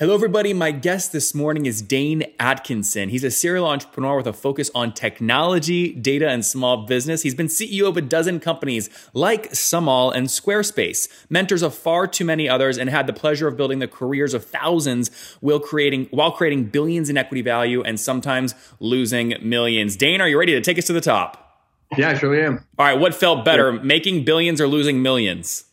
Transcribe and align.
Hello, 0.00 0.14
everybody. 0.14 0.54
My 0.54 0.70
guest 0.70 1.12
this 1.12 1.34
morning 1.34 1.66
is 1.66 1.82
Dane 1.82 2.22
Atkinson. 2.40 3.10
He's 3.10 3.22
a 3.22 3.30
serial 3.30 3.66
entrepreneur 3.66 4.16
with 4.16 4.26
a 4.26 4.32
focus 4.32 4.70
on 4.74 4.94
technology, 4.94 5.92
data, 5.92 6.26
and 6.26 6.42
small 6.42 6.86
business. 6.86 7.20
He's 7.20 7.34
been 7.34 7.48
CEO 7.48 7.86
of 7.86 7.98
a 7.98 8.00
dozen 8.00 8.40
companies 8.40 8.88
like 9.12 9.50
SumAll 9.50 10.10
and 10.14 10.28
Squarespace, 10.28 11.06
mentors 11.28 11.60
of 11.60 11.74
far 11.74 12.06
too 12.06 12.24
many 12.24 12.48
others, 12.48 12.78
and 12.78 12.88
had 12.88 13.06
the 13.06 13.12
pleasure 13.12 13.46
of 13.46 13.58
building 13.58 13.80
the 13.80 13.86
careers 13.86 14.32
of 14.32 14.42
thousands 14.42 15.10
while 15.40 15.60
creating 15.60 16.08
while 16.12 16.32
creating 16.32 16.70
billions 16.70 17.10
in 17.10 17.18
equity 17.18 17.42
value 17.42 17.82
and 17.82 18.00
sometimes 18.00 18.54
losing 18.80 19.34
millions. 19.42 19.96
Dane, 19.96 20.22
are 20.22 20.28
you 20.28 20.38
ready 20.38 20.52
to 20.52 20.62
take 20.62 20.78
us 20.78 20.86
to 20.86 20.94
the 20.94 21.02
top? 21.02 21.60
Yeah, 21.98 22.08
I 22.08 22.14
surely 22.14 22.40
am. 22.40 22.64
All 22.78 22.86
right, 22.86 22.98
what 22.98 23.14
felt 23.14 23.44
better, 23.44 23.70
making 23.70 24.24
billions 24.24 24.62
or 24.62 24.66
losing 24.66 25.02
millions? 25.02 25.66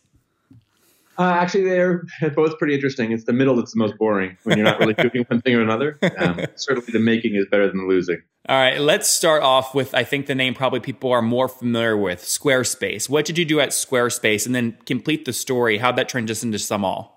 Uh, 1.18 1.32
actually, 1.32 1.64
they're 1.64 2.04
both 2.36 2.56
pretty 2.58 2.74
interesting. 2.74 3.10
It's 3.10 3.24
the 3.24 3.32
middle 3.32 3.56
that's 3.56 3.72
the 3.72 3.78
most 3.78 3.98
boring 3.98 4.36
when 4.44 4.56
you're 4.56 4.64
not 4.64 4.78
really 4.78 4.94
doing 5.10 5.24
one 5.26 5.40
thing 5.40 5.56
or 5.56 5.62
another. 5.62 5.98
Um, 6.16 6.40
certainly, 6.54 6.92
the 6.92 7.00
making 7.00 7.34
is 7.34 7.46
better 7.50 7.66
than 7.66 7.78
the 7.78 7.84
losing. 7.84 8.22
All 8.48 8.56
right, 8.56 8.80
let's 8.80 9.08
start 9.08 9.42
off 9.42 9.74
with 9.74 9.94
I 9.94 10.04
think 10.04 10.26
the 10.26 10.34
name 10.34 10.54
probably 10.54 10.80
people 10.80 11.10
are 11.10 11.20
more 11.20 11.48
familiar 11.48 11.96
with 11.96 12.22
Squarespace. 12.22 13.08
What 13.08 13.24
did 13.24 13.36
you 13.36 13.44
do 13.44 13.58
at 13.58 13.70
Squarespace, 13.70 14.46
and 14.46 14.54
then 14.54 14.78
complete 14.86 15.24
the 15.24 15.32
story? 15.32 15.78
How'd 15.78 15.96
that 15.96 16.08
transition 16.08 16.52
to 16.52 16.58
SumAll? 16.58 17.10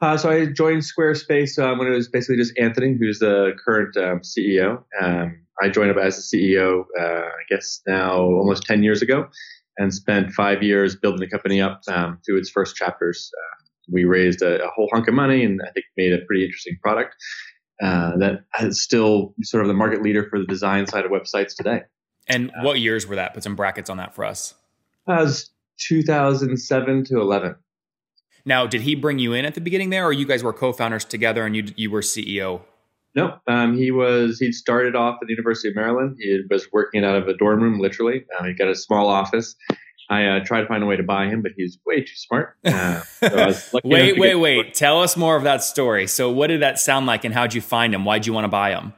Uh, 0.00 0.16
so 0.16 0.30
I 0.30 0.46
joined 0.46 0.82
Squarespace 0.82 1.58
um, 1.62 1.78
when 1.78 1.88
it 1.88 1.94
was 1.94 2.08
basically 2.08 2.36
just 2.36 2.52
Anthony, 2.58 2.96
who's 2.98 3.20
the 3.20 3.52
current 3.64 3.96
um, 3.96 4.20
CEO. 4.20 4.82
Um, 5.00 5.40
I 5.60 5.68
joined 5.68 5.90
up 5.90 5.96
as 5.96 6.16
the 6.30 6.36
CEO, 6.36 6.84
uh, 7.00 7.02
I 7.02 7.42
guess 7.48 7.80
now 7.86 8.20
almost 8.20 8.62
10 8.64 8.84
years 8.84 9.02
ago 9.02 9.28
and 9.78 9.94
spent 9.94 10.32
five 10.32 10.62
years 10.62 10.96
building 10.96 11.20
the 11.20 11.28
company 11.28 11.60
up 11.60 11.80
um, 11.88 12.18
through 12.26 12.38
its 12.38 12.50
first 12.50 12.76
chapters. 12.76 13.30
Uh, 13.36 13.64
we 13.90 14.04
raised 14.04 14.42
a, 14.42 14.62
a, 14.62 14.68
whole 14.74 14.88
hunk 14.92 15.08
of 15.08 15.14
money 15.14 15.44
and 15.44 15.60
I 15.62 15.70
think 15.70 15.86
made 15.96 16.12
a 16.12 16.18
pretty 16.26 16.44
interesting 16.44 16.76
product 16.82 17.14
uh, 17.82 18.16
that 18.18 18.40
is 18.60 18.82
still 18.82 19.34
sort 19.42 19.62
of 19.62 19.68
the 19.68 19.74
market 19.74 20.02
leader 20.02 20.26
for 20.28 20.38
the 20.38 20.46
design 20.46 20.86
side 20.86 21.04
of 21.04 21.10
websites 21.10 21.54
today. 21.56 21.82
And 22.28 22.50
uh, 22.50 22.62
what 22.62 22.80
years 22.80 23.06
were 23.06 23.16
that? 23.16 23.34
Put 23.34 23.44
some 23.44 23.56
brackets 23.56 23.88
on 23.88 23.96
that 23.96 24.14
for 24.14 24.24
us. 24.24 24.54
That 25.06 25.20
was 25.20 25.50
2007 25.78 27.04
to 27.04 27.20
11. 27.20 27.54
Now, 28.44 28.66
did 28.66 28.82
he 28.82 28.94
bring 28.94 29.18
you 29.18 29.32
in 29.32 29.44
at 29.44 29.54
the 29.54 29.60
beginning 29.60 29.90
there, 29.90 30.04
or 30.04 30.12
you 30.12 30.26
guys 30.26 30.42
were 30.42 30.52
co-founders 30.52 31.04
together 31.04 31.44
and 31.44 31.54
you 31.54 31.64
you 31.76 31.90
were 31.90 32.00
CEO? 32.00 32.62
No, 33.14 33.38
um, 33.46 33.76
he 33.76 33.90
was. 33.90 34.38
He 34.38 34.52
started 34.52 34.94
off 34.94 35.18
at 35.20 35.26
the 35.26 35.32
University 35.32 35.68
of 35.68 35.74
Maryland. 35.74 36.16
He 36.20 36.40
was 36.48 36.68
working 36.72 37.04
out 37.04 37.16
of 37.16 37.26
a 37.26 37.34
dorm 37.34 37.62
room, 37.62 37.80
literally. 37.80 38.24
Uh, 38.38 38.44
he 38.44 38.52
got 38.52 38.68
a 38.68 38.74
small 38.74 39.08
office. 39.08 39.56
I 40.10 40.24
uh, 40.24 40.44
tried 40.44 40.62
to 40.62 40.66
find 40.66 40.82
a 40.82 40.86
way 40.86 40.96
to 40.96 41.02
buy 41.02 41.26
him, 41.26 41.42
but 41.42 41.52
he's 41.56 41.78
way 41.84 42.00
too 42.00 42.14
smart. 42.14 42.56
Uh, 43.20 43.52
so 43.52 43.80
wait, 43.82 44.18
wait, 44.18 44.36
wait! 44.36 44.74
Tell 44.74 45.02
us 45.02 45.16
more 45.16 45.36
of 45.36 45.42
that 45.42 45.62
story. 45.62 46.06
So, 46.06 46.30
what 46.30 46.46
did 46.46 46.62
that 46.62 46.78
sound 46.78 47.06
like, 47.06 47.24
and 47.24 47.34
how'd 47.34 47.52
you 47.52 47.60
find 47.60 47.92
him? 47.92 48.04
Why'd 48.04 48.26
you 48.26 48.32
want 48.32 48.44
to 48.44 48.48
buy 48.48 48.70
him? 48.70 48.92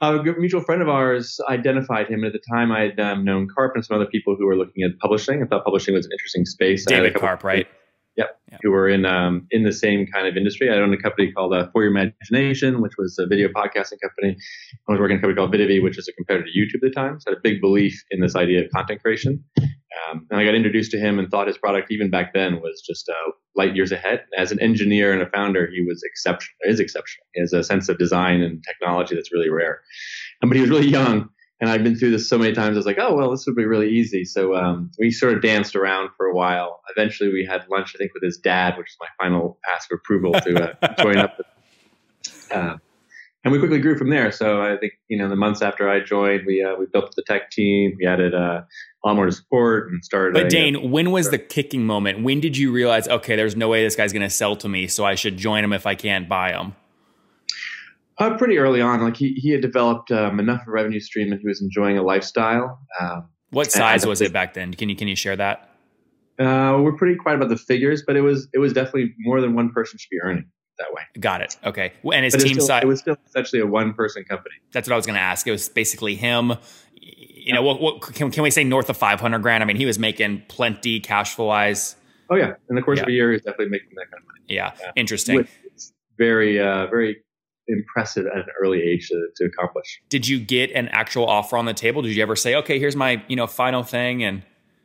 A 0.00 0.20
mutual 0.20 0.62
friend 0.62 0.82
of 0.82 0.88
ours 0.88 1.38
identified 1.48 2.08
him. 2.08 2.24
and 2.24 2.26
At 2.26 2.32
the 2.32 2.40
time, 2.52 2.72
I 2.72 2.80
had 2.80 2.98
um, 2.98 3.24
known 3.24 3.46
Karp 3.54 3.76
and 3.76 3.84
some 3.84 3.94
other 3.94 4.06
people 4.06 4.34
who 4.36 4.46
were 4.46 4.56
looking 4.56 4.82
at 4.82 4.98
publishing. 4.98 5.42
I 5.42 5.46
thought 5.46 5.64
publishing 5.64 5.94
was 5.94 6.06
an 6.06 6.12
interesting 6.12 6.44
space. 6.44 6.84
David 6.84 7.14
Karp, 7.14 7.44
right? 7.44 7.68
Yep. 8.16 8.40
yep. 8.50 8.60
Who 8.62 8.70
were 8.70 8.88
in 8.88 9.06
um, 9.06 9.46
in 9.50 9.62
the 9.64 9.72
same 9.72 10.06
kind 10.06 10.26
of 10.26 10.36
industry. 10.36 10.70
I 10.70 10.74
owned 10.74 10.92
a 10.92 10.98
company 10.98 11.32
called 11.32 11.54
uh, 11.54 11.68
For 11.72 11.82
Your 11.82 11.90
Imagination, 11.90 12.82
which 12.82 12.92
was 12.98 13.18
a 13.18 13.26
video 13.26 13.48
podcasting 13.48 14.00
company. 14.02 14.36
I 14.88 14.92
was 14.92 15.00
working 15.00 15.16
at 15.16 15.20
a 15.20 15.22
company 15.22 15.36
called 15.36 15.52
Vidivy, 15.52 15.82
which 15.82 15.98
is 15.98 16.08
a 16.08 16.12
competitor 16.12 16.44
to 16.44 16.58
YouTube 16.58 16.84
at 16.86 16.90
the 16.90 16.90
time. 16.90 17.20
So 17.20 17.30
I 17.30 17.32
had 17.32 17.38
a 17.38 17.40
big 17.42 17.60
belief 17.60 18.02
in 18.10 18.20
this 18.20 18.36
idea 18.36 18.64
of 18.64 18.70
content 18.70 19.02
creation. 19.02 19.42
Um, 20.10 20.26
and 20.30 20.40
I 20.40 20.44
got 20.44 20.54
introduced 20.54 20.90
to 20.92 20.98
him 20.98 21.18
and 21.18 21.30
thought 21.30 21.46
his 21.46 21.58
product, 21.58 21.90
even 21.90 22.10
back 22.10 22.32
then, 22.34 22.60
was 22.60 22.82
just 22.86 23.08
uh, 23.08 23.32
light 23.56 23.74
years 23.74 23.92
ahead. 23.92 24.24
As 24.36 24.52
an 24.52 24.60
engineer 24.60 25.12
and 25.12 25.22
a 25.22 25.30
founder, 25.30 25.68
he 25.72 25.82
was 25.82 26.02
exceptional. 26.04 26.54
Is 26.62 26.80
exceptional. 26.80 27.26
He 27.34 27.40
has 27.40 27.52
a 27.52 27.62
sense 27.62 27.88
of 27.88 27.98
design 27.98 28.42
and 28.42 28.62
technology 28.62 29.14
that's 29.14 29.32
really 29.32 29.50
rare. 29.50 29.80
Um, 30.42 30.48
but 30.48 30.56
he 30.56 30.60
was 30.60 30.70
really 30.70 30.88
young 30.88 31.28
and 31.62 31.70
I've 31.70 31.84
been 31.84 31.94
through 31.94 32.10
this 32.10 32.28
so 32.28 32.36
many 32.36 32.52
times. 32.52 32.76
I 32.76 32.78
was 32.80 32.86
like, 32.86 32.98
oh 32.98 33.14
well, 33.14 33.30
this 33.30 33.46
would 33.46 33.54
be 33.54 33.64
really 33.64 33.88
easy. 33.88 34.24
So 34.24 34.56
um, 34.56 34.90
we 34.98 35.12
sort 35.12 35.34
of 35.34 35.42
danced 35.42 35.76
around 35.76 36.10
for 36.16 36.26
a 36.26 36.34
while. 36.34 36.80
Eventually, 36.94 37.32
we 37.32 37.46
had 37.48 37.64
lunch, 37.70 37.92
I 37.94 37.98
think, 37.98 38.12
with 38.14 38.22
his 38.24 38.36
dad, 38.36 38.76
which 38.76 38.88
is 38.88 38.96
my 39.00 39.06
final 39.20 39.60
pass 39.64 39.86
of 39.88 40.00
approval 40.00 40.32
to 40.32 40.74
uh, 40.82 40.94
join 41.02 41.18
up. 41.18 41.40
Uh, 42.50 42.78
and 43.44 43.52
we 43.52 43.60
quickly 43.60 43.78
grew 43.78 43.96
from 43.96 44.10
there. 44.10 44.32
So 44.32 44.60
I 44.60 44.76
think 44.76 44.94
you 45.06 45.16
know 45.16 45.28
the 45.28 45.36
months 45.36 45.62
after 45.62 45.88
I 45.88 46.00
joined, 46.00 46.46
we 46.46 46.64
uh, 46.64 46.74
we 46.74 46.86
built 46.86 47.14
the 47.14 47.22
tech 47.22 47.52
team. 47.52 47.94
We 47.96 48.06
added 48.06 48.34
uh, 48.34 48.62
a 49.04 49.06
lot 49.06 49.14
more 49.14 49.30
support 49.30 49.88
and 49.88 50.04
started. 50.04 50.34
But 50.34 50.50
Dane, 50.50 50.90
when 50.90 51.12
was 51.12 51.30
the 51.30 51.38
kicking 51.38 51.86
moment? 51.86 52.24
When 52.24 52.40
did 52.40 52.56
you 52.56 52.72
realize, 52.72 53.06
okay, 53.06 53.36
there's 53.36 53.54
no 53.54 53.68
way 53.68 53.84
this 53.84 53.94
guy's 53.94 54.12
going 54.12 54.22
to 54.22 54.30
sell 54.30 54.56
to 54.56 54.68
me, 54.68 54.88
so 54.88 55.04
I 55.04 55.14
should 55.14 55.36
join 55.36 55.62
him 55.62 55.72
if 55.72 55.86
I 55.86 55.94
can't 55.94 56.28
buy 56.28 56.54
him? 56.54 56.74
Uh, 58.22 58.36
pretty 58.38 58.56
early 58.56 58.80
on, 58.80 59.02
like 59.02 59.16
he, 59.16 59.32
he 59.32 59.50
had 59.50 59.60
developed 59.60 60.12
um, 60.12 60.38
enough 60.38 60.62
of 60.62 60.68
a 60.68 60.70
revenue 60.70 61.00
stream 61.00 61.32
and 61.32 61.40
he 61.40 61.48
was 61.48 61.60
enjoying 61.60 61.98
a 61.98 62.02
lifestyle. 62.02 62.78
Um, 63.00 63.28
what 63.50 63.72
size 63.72 64.06
was 64.06 64.20
it 64.20 64.32
back 64.32 64.54
then? 64.54 64.72
Can 64.74 64.88
you 64.88 64.94
can 64.94 65.08
you 65.08 65.16
share 65.16 65.34
that? 65.34 65.68
Uh, 66.38 66.78
we're 66.80 66.92
pretty 66.92 67.16
quiet 67.16 67.34
about 67.34 67.48
the 67.48 67.56
figures, 67.56 68.04
but 68.06 68.14
it 68.14 68.20
was 68.20 68.46
it 68.54 68.58
was 68.58 68.72
definitely 68.72 69.12
more 69.18 69.40
than 69.40 69.54
one 69.54 69.72
person 69.72 69.98
should 69.98 70.08
be 70.08 70.20
earning 70.22 70.44
that 70.78 70.92
way. 70.92 71.02
Got 71.18 71.40
it. 71.40 71.56
Okay. 71.64 71.92
And 72.12 72.24
his 72.24 72.34
team 72.36 72.60
size. 72.60 72.84
It 72.84 72.86
was 72.86 73.00
still 73.00 73.16
essentially 73.26 73.60
a 73.60 73.66
one 73.66 73.92
person 73.92 74.22
company. 74.22 74.54
That's 74.70 74.88
what 74.88 74.94
I 74.94 74.96
was 74.96 75.04
going 75.04 75.16
to 75.16 75.20
ask. 75.20 75.44
It 75.48 75.50
was 75.50 75.68
basically 75.68 76.14
him. 76.14 76.52
You 76.94 77.52
know, 77.52 77.62
what, 77.62 77.80
what 77.80 78.02
can, 78.02 78.30
can 78.30 78.44
we 78.44 78.52
say 78.52 78.62
north 78.62 78.88
of 78.88 78.96
five 78.96 79.20
hundred 79.20 79.40
grand? 79.40 79.64
I 79.64 79.66
mean, 79.66 79.76
he 79.76 79.84
was 79.84 79.98
making 79.98 80.44
plenty 80.46 81.00
cash 81.00 81.34
flow 81.34 81.46
wise. 81.46 81.96
Oh 82.30 82.36
yeah, 82.36 82.52
in 82.70 82.76
the 82.76 82.82
course 82.82 82.98
yeah. 82.98 83.02
of 83.02 83.08
a 83.08 83.12
year, 83.12 83.32
he's 83.32 83.42
definitely 83.42 83.70
making 83.70 83.90
that 83.96 84.12
kind 84.12 84.22
of 84.22 84.28
money. 84.28 84.44
Yeah, 84.46 84.74
yeah. 84.80 84.92
interesting. 84.94 85.38
With 85.38 85.92
very 86.18 86.60
uh, 86.60 86.86
very 86.86 87.24
impressive 87.68 88.26
at 88.26 88.36
an 88.36 88.46
early 88.62 88.80
age 88.82 89.08
to, 89.08 89.28
to 89.36 89.44
accomplish. 89.44 90.02
Did 90.08 90.26
you 90.26 90.40
get 90.40 90.70
an 90.72 90.88
actual 90.88 91.26
offer 91.26 91.56
on 91.56 91.64
the 91.64 91.74
table? 91.74 92.02
Did 92.02 92.16
you 92.16 92.22
ever 92.22 92.36
say, 92.36 92.54
okay, 92.56 92.78
here's 92.78 92.96
my 92.96 93.22
you 93.28 93.36
know 93.36 93.46
final 93.46 93.82
thing 93.82 94.22
and 94.22 94.42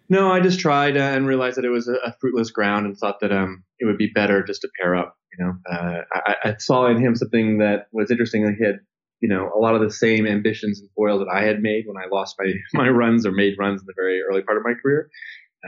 no, 0.10 0.32
I 0.32 0.40
just 0.40 0.60
tried 0.60 0.96
uh, 0.96 1.02
and 1.02 1.28
realized 1.28 1.58
that 1.58 1.66
it 1.66 1.70
was 1.70 1.88
a, 1.88 1.96
a, 1.96 2.16
fruitless 2.20 2.50
ground 2.50 2.86
and 2.86 2.98
thought 2.98 3.20
that 3.20 3.32
um, 3.32 3.64
it 3.80 3.86
would 3.86 3.98
be 3.98 4.08
better 4.08 4.42
just 4.42 4.62
to 4.62 4.70
pair 4.80 4.96
up. 4.96 5.18
You 5.38 5.46
know, 5.46 5.54
uh, 5.70 6.02
I, 6.14 6.36
I, 6.44 6.56
saw 6.58 6.88
in 6.88 6.98
him 6.98 7.16
something 7.16 7.58
that 7.58 7.88
was 7.92 8.10
interesting. 8.10 8.44
He 8.58 8.66
had, 8.66 8.80
you 9.20 9.28
know, 9.28 9.52
a 9.54 9.60
lot 9.60 9.76
of 9.76 9.82
the 9.82 9.92
same 9.92 10.26
ambitions 10.26 10.80
and 10.80 10.90
foils 10.96 11.20
that 11.20 11.30
I 11.32 11.44
had 11.44 11.62
made 11.62 11.86
when 11.88 11.98
I 11.98 12.08
lost 12.10 12.38
my 12.40 12.54
my 12.74 12.90
runs 12.90 13.26
or 13.26 13.32
made 13.32 13.56
runs 13.60 13.82
in 13.82 13.86
the 13.86 13.94
very 13.96 14.22
early 14.22 14.42
part 14.42 14.58
of 14.58 14.64
my 14.64 14.74
career. 14.82 15.10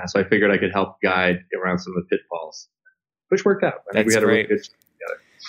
Uh, 0.02 0.08
so 0.08 0.22
I 0.22 0.24
figured 0.24 0.52
I 0.52 0.58
could 0.58 0.72
help 0.72 1.02
guide 1.02 1.44
around 1.62 1.80
some 1.80 1.94
of 1.98 2.04
the 2.04 2.18
pitfalls, 2.18 2.70
which 3.28 3.44
worked 3.44 3.64
out. 3.64 3.82
I 3.92 3.96
That's 3.96 4.08
we 4.08 4.14
had 4.14 4.24
great. 4.24 4.46
a 4.46 4.48
really 4.48 4.48
good 4.48 4.70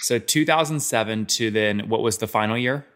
so 0.03 0.19
2007 0.19 1.27
to 1.27 1.51
then 1.51 1.89
what 1.89 2.03
was 2.03 2.19
the 2.19 2.27
final 2.27 2.57
year? 2.57 2.87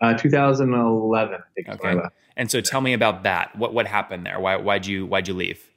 Uh, 0.00 0.14
2011, 0.14 1.34
I 1.34 1.38
think. 1.54 1.68
Okay. 1.68 2.00
And 2.36 2.50
so 2.50 2.60
tell 2.60 2.80
me 2.80 2.92
about 2.92 3.22
that. 3.22 3.56
What 3.56 3.72
what 3.72 3.86
happened 3.86 4.26
there? 4.26 4.40
Why 4.40 4.56
why'd 4.56 4.86
you 4.86 5.06
why'd 5.06 5.28
you 5.28 5.34
leave? 5.34 5.70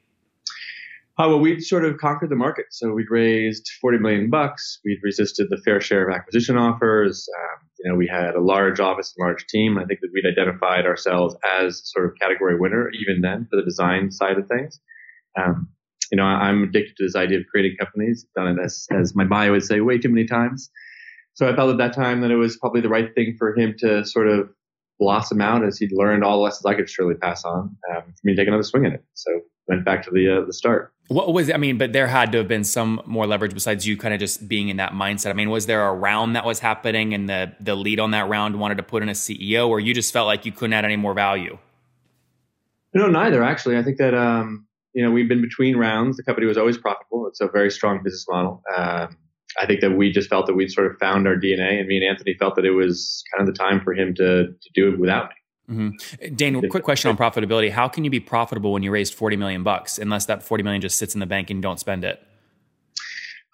Uh, 1.19 1.27
well, 1.29 1.39
we'd 1.39 1.61
sort 1.63 1.83
of 1.83 1.97
conquered 1.97 2.29
the 2.29 2.35
market. 2.35 2.65
So 2.69 2.91
we'd 2.91 3.09
raised 3.09 3.71
40 3.81 3.97
million 3.97 4.29
bucks. 4.29 4.79
We'd 4.85 4.99
resisted 5.01 5.47
the 5.49 5.57
fair 5.65 5.81
share 5.81 6.07
of 6.07 6.15
acquisition 6.15 6.57
offers. 6.57 7.27
Um, 7.39 7.67
you 7.79 7.91
know, 7.91 7.97
we 7.97 8.07
had 8.07 8.35
a 8.35 8.41
large 8.41 8.79
office 8.79 9.15
and 9.17 9.25
large 9.25 9.47
team. 9.47 9.79
I 9.79 9.85
think 9.85 10.01
that 10.01 10.09
we'd 10.13 10.27
identified 10.27 10.85
ourselves 10.85 11.35
as 11.59 11.81
sort 11.85 12.05
of 12.05 12.11
category 12.21 12.59
winner 12.59 12.91
even 12.91 13.21
then 13.21 13.47
for 13.49 13.55
the 13.55 13.63
design 13.63 14.11
side 14.11 14.37
of 14.37 14.47
things. 14.47 14.79
Um, 15.39 15.69
you 16.11 16.17
know, 16.17 16.23
I'm 16.23 16.63
addicted 16.63 16.95
to 16.97 17.03
this 17.03 17.15
idea 17.15 17.39
of 17.39 17.45
creating 17.49 17.77
companies. 17.77 18.25
Done 18.35 18.57
it 18.57 18.63
as, 18.63 18.87
as 18.91 19.15
my 19.15 19.25
bio 19.25 19.51
would 19.51 19.63
say 19.63 19.81
way 19.81 19.97
too 19.97 20.09
many 20.09 20.25
times. 20.25 20.69
So 21.33 21.47
I 21.47 21.55
felt 21.55 21.69
at 21.69 21.77
that 21.77 21.93
time 21.93 22.21
that 22.21 22.31
it 22.31 22.35
was 22.35 22.57
probably 22.57 22.81
the 22.81 22.89
right 22.89 23.13
thing 23.13 23.35
for 23.37 23.55
him 23.55 23.75
to 23.79 24.05
sort 24.05 24.27
of 24.27 24.49
blossom 24.99 25.41
out 25.41 25.63
as 25.63 25.77
he'd 25.77 25.91
learned 25.91 26.23
all 26.23 26.37
the 26.37 26.43
lessons 26.43 26.65
I 26.65 26.73
could 26.73 26.89
surely 26.89 27.15
pass 27.15 27.45
on 27.45 27.77
um, 27.95 28.03
for 28.03 28.21
me 28.23 28.33
to 28.33 28.41
take 28.41 28.47
another 28.47 28.63
swing 28.63 28.85
at 28.85 28.93
it. 28.93 29.03
So 29.13 29.41
went 29.67 29.85
back 29.85 30.03
to 30.03 30.11
the 30.11 30.41
uh, 30.41 30.45
the 30.45 30.53
start. 30.53 30.93
What 31.09 31.33
was 31.33 31.51
I 31.51 31.57
mean? 31.57 31.77
But 31.77 31.93
there 31.93 32.07
had 32.07 32.31
to 32.33 32.39
have 32.39 32.47
been 32.47 32.63
some 32.63 33.01
more 33.05 33.27
leverage 33.27 33.53
besides 33.53 33.85
you 33.85 33.97
kind 33.97 34.13
of 34.13 34.19
just 34.19 34.47
being 34.47 34.69
in 34.69 34.77
that 34.77 34.93
mindset. 34.93 35.29
I 35.29 35.33
mean, 35.33 35.49
was 35.49 35.65
there 35.65 35.87
a 35.87 35.93
round 35.93 36.35
that 36.35 36.45
was 36.45 36.59
happening, 36.59 37.13
and 37.13 37.29
the 37.29 37.53
the 37.59 37.75
lead 37.75 37.99
on 37.99 38.11
that 38.11 38.27
round 38.27 38.59
wanted 38.59 38.75
to 38.77 38.83
put 38.83 39.03
in 39.03 39.09
a 39.09 39.13
CEO, 39.13 39.69
or 39.69 39.79
you 39.79 39.93
just 39.93 40.11
felt 40.11 40.27
like 40.27 40.45
you 40.45 40.51
couldn't 40.51 40.73
add 40.73 40.85
any 40.85 40.95
more 40.95 41.13
value? 41.13 41.57
No, 42.93 43.07
neither. 43.07 43.43
Actually, 43.43 43.77
I 43.77 43.83
think 43.83 43.97
that 43.97 44.13
um, 44.13 44.66
you 44.97 45.03
know 45.03 45.11
we've 45.11 45.29
been 45.29 45.43
between 45.43 45.77
rounds. 45.77 46.17
The 46.17 46.23
company 46.23 46.47
was 46.47 46.57
always 46.57 46.75
profitable. 46.75 47.27
It's 47.27 47.39
a 47.39 47.47
very 47.47 47.69
strong 47.69 48.01
business 48.03 48.25
model. 48.27 48.63
Um, 48.75 49.15
I 49.59 49.67
think 49.67 49.81
that 49.81 49.91
we 49.91 50.11
just 50.11 50.27
felt 50.27 50.47
that 50.47 50.55
we'd 50.55 50.71
sort 50.71 50.91
of 50.91 50.97
found 50.97 51.27
our 51.27 51.35
DNA, 51.35 51.79
and 51.79 51.87
me 51.87 51.97
and 51.97 52.05
Anthony 52.05 52.33
felt 52.33 52.55
that 52.55 52.65
it 52.65 52.71
was 52.71 53.23
kind 53.31 53.47
of 53.47 53.53
the 53.53 53.57
time 53.57 53.79
for 53.79 53.93
him 53.93 54.15
to 54.15 54.47
to 54.47 54.69
do 54.73 54.91
it 54.91 54.99
without 54.99 55.29
me. 55.29 55.35
Mm-hmm. 55.75 56.35
Dane, 56.35 56.69
quick 56.69 56.83
question 56.83 57.11
on 57.11 57.17
profitability. 57.17 57.69
How 57.69 57.87
can 57.87 58.05
you 58.05 58.09
be 58.09 58.19
profitable 58.19 58.73
when 58.73 58.81
you 58.81 58.89
raised 58.89 59.13
40 59.13 59.35
million 59.35 59.61
bucks 59.61 59.99
unless 59.99 60.25
that 60.25 60.41
40 60.41 60.63
million 60.63 60.81
just 60.81 60.97
sits 60.97 61.13
in 61.13 61.19
the 61.19 61.27
bank 61.27 61.51
and 61.51 61.57
you 61.57 61.61
don't 61.61 61.79
spend 61.79 62.03
it? 62.03 62.23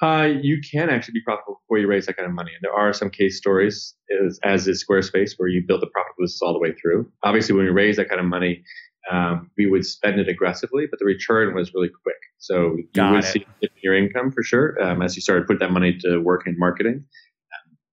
Uh, 0.01 0.29
you 0.41 0.61
can 0.61 0.89
actually 0.89 1.13
be 1.13 1.21
profitable 1.23 1.59
before 1.63 1.79
you 1.79 1.87
raise 1.87 2.05
that 2.05 2.15
kind 2.15 2.27
of 2.27 2.33
money. 2.33 2.51
And 2.53 2.59
there 2.61 2.73
are 2.73 2.93
some 2.93 3.09
case 3.09 3.37
stories, 3.37 3.95
as, 4.25 4.39
as 4.43 4.67
is 4.67 4.85
Squarespace, 4.85 5.31
where 5.37 5.49
you 5.49 5.63
build 5.65 5.81
the 5.81 5.87
profitable 5.87 6.23
business 6.23 6.41
all 6.41 6.53
the 6.53 6.59
way 6.59 6.73
through. 6.73 7.11
Obviously, 7.23 7.55
when 7.55 7.65
you 7.65 7.71
raise 7.71 7.97
that 7.97 8.09
kind 8.09 8.21
of 8.21 8.27
money, 8.27 8.63
um, 9.11 9.51
we 9.57 9.65
would 9.65 9.85
spend 9.85 10.19
it 10.19 10.27
aggressively, 10.27 10.85
but 10.89 10.99
the 10.99 11.05
return 11.05 11.53
was 11.53 11.73
really 11.73 11.89
quick. 12.03 12.15
So 12.37 12.75
you 12.77 12.87
Got 12.93 13.11
would 13.11 13.23
it. 13.23 13.27
see 13.27 13.45
your 13.81 13.95
income 13.95 14.31
for 14.31 14.43
sure 14.43 14.81
um, 14.81 15.01
as 15.01 15.15
you 15.15 15.21
started 15.21 15.47
putting 15.47 15.59
that 15.59 15.71
money 15.71 15.97
to 16.01 16.19
work 16.19 16.47
in 16.47 16.57
marketing 16.57 17.05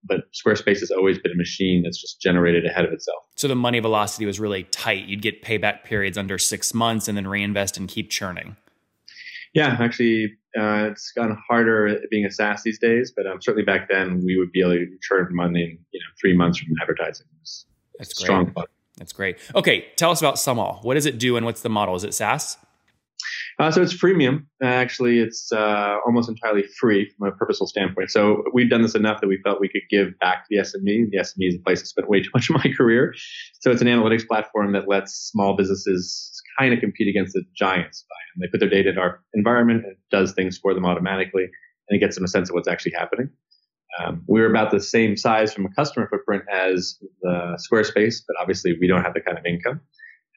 but 0.03 0.31
Squarespace 0.33 0.79
has 0.79 0.91
always 0.91 1.19
been 1.19 1.31
a 1.31 1.35
machine 1.35 1.83
that's 1.83 1.99
just 1.99 2.21
generated 2.21 2.65
ahead 2.65 2.85
of 2.85 2.91
itself. 2.91 3.23
So 3.35 3.47
the 3.47 3.55
money 3.55 3.79
velocity 3.79 4.25
was 4.25 4.39
really 4.39 4.63
tight. 4.63 5.05
You'd 5.05 5.21
get 5.21 5.43
payback 5.43 5.83
periods 5.83 6.17
under 6.17 6.37
six 6.37 6.73
months 6.73 7.07
and 7.07 7.17
then 7.17 7.27
reinvest 7.27 7.77
and 7.77 7.87
keep 7.87 8.09
churning. 8.09 8.55
Yeah, 9.53 9.77
actually, 9.79 10.33
uh, 10.57 10.89
it's 10.91 11.11
gotten 11.11 11.37
harder 11.47 11.99
being 12.09 12.25
a 12.25 12.31
SaaS 12.31 12.63
these 12.63 12.79
days, 12.79 13.13
but 13.15 13.27
um, 13.27 13.41
certainly 13.41 13.65
back 13.65 13.89
then 13.89 14.23
we 14.25 14.37
would 14.37 14.51
be 14.51 14.61
able 14.61 14.71
to 14.71 14.97
churn 15.01 15.27
money 15.31 15.63
in 15.63 15.77
you 15.91 15.99
know 15.99 16.05
three 16.19 16.35
months 16.35 16.59
from 16.59 16.69
advertising. 16.81 17.27
That's 17.97 18.13
great. 18.13 18.25
Strong. 18.25 18.53
That's 19.01 19.13
great. 19.13 19.39
Okay, 19.55 19.87
tell 19.95 20.11
us 20.11 20.21
about 20.21 20.35
SumAll. 20.35 20.83
What 20.83 20.93
does 20.93 21.07
it 21.07 21.17
do 21.17 21.35
and 21.35 21.43
what's 21.43 21.63
the 21.63 21.69
model? 21.69 21.95
Is 21.95 22.03
it 22.03 22.13
SaaS? 22.13 22.55
Uh, 23.59 23.71
so 23.71 23.81
it's 23.81 23.95
freemium. 23.95 24.45
Uh, 24.63 24.67
actually, 24.67 25.17
it's 25.17 25.51
uh, 25.51 25.97
almost 26.05 26.29
entirely 26.29 26.61
free 26.79 27.09
from 27.09 27.27
a 27.27 27.31
purposeful 27.31 27.65
standpoint. 27.65 28.11
So 28.11 28.43
we've 28.53 28.69
done 28.69 28.83
this 28.83 28.93
enough 28.93 29.19
that 29.21 29.27
we 29.27 29.39
felt 29.43 29.59
we 29.59 29.69
could 29.69 29.81
give 29.89 30.09
back 30.19 30.43
to 30.43 30.47
the 30.51 30.57
SME. 30.57 31.09
The 31.09 31.17
SME 31.17 31.49
is 31.49 31.55
a 31.55 31.63
place 31.63 31.81
I 31.81 31.85
spent 31.85 32.09
way 32.09 32.21
too 32.23 32.29
much 32.35 32.47
of 32.51 32.57
my 32.57 32.71
career. 32.77 33.15
So 33.61 33.71
it's 33.71 33.81
an 33.81 33.87
analytics 33.87 34.27
platform 34.27 34.71
that 34.73 34.87
lets 34.87 35.15
small 35.15 35.55
businesses 35.55 36.39
kind 36.59 36.71
of 36.71 36.79
compete 36.79 37.07
against 37.07 37.33
the 37.33 37.41
giants. 37.55 38.05
They 38.39 38.47
put 38.49 38.59
their 38.59 38.69
data 38.69 38.91
in 38.91 38.99
our 38.99 39.19
environment, 39.33 39.83
it 39.83 39.97
does 40.11 40.33
things 40.33 40.59
for 40.59 40.75
them 40.75 40.85
automatically, 40.85 41.45
and 41.89 41.97
it 41.97 41.99
gets 41.99 42.15
them 42.15 42.23
a 42.23 42.27
sense 42.27 42.51
of 42.51 42.53
what's 42.53 42.67
actually 42.67 42.93
happening. 42.95 43.31
Um, 43.99 44.23
we're 44.27 44.49
about 44.49 44.71
the 44.71 44.79
same 44.79 45.17
size 45.17 45.53
from 45.53 45.65
a 45.65 45.69
customer 45.69 46.07
footprint 46.07 46.43
as 46.51 46.97
the 47.21 47.59
Squarespace, 47.59 48.21
but 48.25 48.35
obviously 48.39 48.77
we 48.79 48.87
don't 48.87 49.03
have 49.03 49.13
the 49.13 49.21
kind 49.21 49.37
of 49.37 49.45
income. 49.45 49.81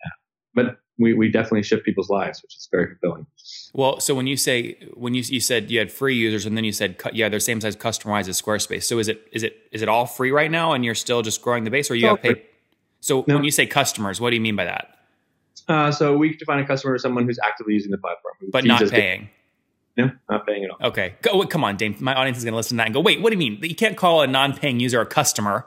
Uh, 0.04 0.10
but 0.54 0.78
we, 0.98 1.14
we 1.14 1.30
definitely 1.30 1.62
shift 1.62 1.84
people's 1.84 2.08
lives, 2.08 2.42
which 2.42 2.56
is 2.56 2.68
very 2.70 2.86
fulfilling. 2.86 3.26
Well, 3.72 4.00
so 4.00 4.14
when 4.14 4.26
you 4.26 4.36
say 4.36 4.76
when 4.94 5.14
you 5.14 5.22
you 5.26 5.40
said 5.40 5.70
you 5.70 5.78
had 5.78 5.90
free 5.90 6.14
users 6.14 6.46
and 6.46 6.56
then 6.56 6.64
you 6.64 6.72
said 6.72 7.00
yeah 7.12 7.28
they're 7.28 7.40
same 7.40 7.60
size 7.60 7.76
customized 7.76 8.28
as 8.28 8.40
Squarespace. 8.40 8.84
So 8.84 8.98
is 8.98 9.08
it 9.08 9.26
is 9.32 9.42
it 9.42 9.56
is 9.72 9.82
it 9.82 9.88
all 9.88 10.06
free 10.06 10.30
right 10.30 10.50
now 10.50 10.72
and 10.72 10.84
you're 10.84 10.94
still 10.94 11.22
just 11.22 11.42
growing 11.42 11.64
the 11.64 11.70
base 11.70 11.90
or 11.90 11.94
you 11.94 12.08
have 12.08 12.22
paid? 12.22 12.42
So 13.00 13.24
no. 13.26 13.34
when 13.34 13.44
you 13.44 13.50
say 13.50 13.66
customers, 13.66 14.20
what 14.20 14.30
do 14.30 14.36
you 14.36 14.40
mean 14.40 14.56
by 14.56 14.64
that? 14.64 14.96
Uh, 15.68 15.90
so 15.90 16.16
we 16.16 16.36
define 16.36 16.58
a 16.58 16.66
customer 16.66 16.94
as 16.94 17.02
someone 17.02 17.26
who's 17.26 17.38
actively 17.44 17.74
using 17.74 17.90
the 17.90 17.98
platform, 17.98 18.34
but 18.50 18.64
not 18.64 18.88
paying. 18.90 19.28
No, 19.96 20.10
not 20.28 20.46
paying 20.46 20.64
at 20.64 20.70
all. 20.70 20.88
Okay, 20.88 21.14
go, 21.22 21.44
come 21.46 21.62
on, 21.62 21.76
Dane. 21.76 21.96
My 22.00 22.14
audience 22.14 22.38
is 22.38 22.44
going 22.44 22.52
to 22.52 22.56
listen 22.56 22.76
to 22.76 22.80
that 22.80 22.86
and 22.86 22.94
go, 22.94 23.00
"Wait, 23.00 23.20
what 23.20 23.30
do 23.30 23.34
you 23.34 23.38
mean? 23.50 23.58
You 23.62 23.76
can't 23.76 23.96
call 23.96 24.22
a 24.22 24.26
non-paying 24.26 24.80
user 24.80 25.00
a 25.00 25.06
customer?" 25.06 25.66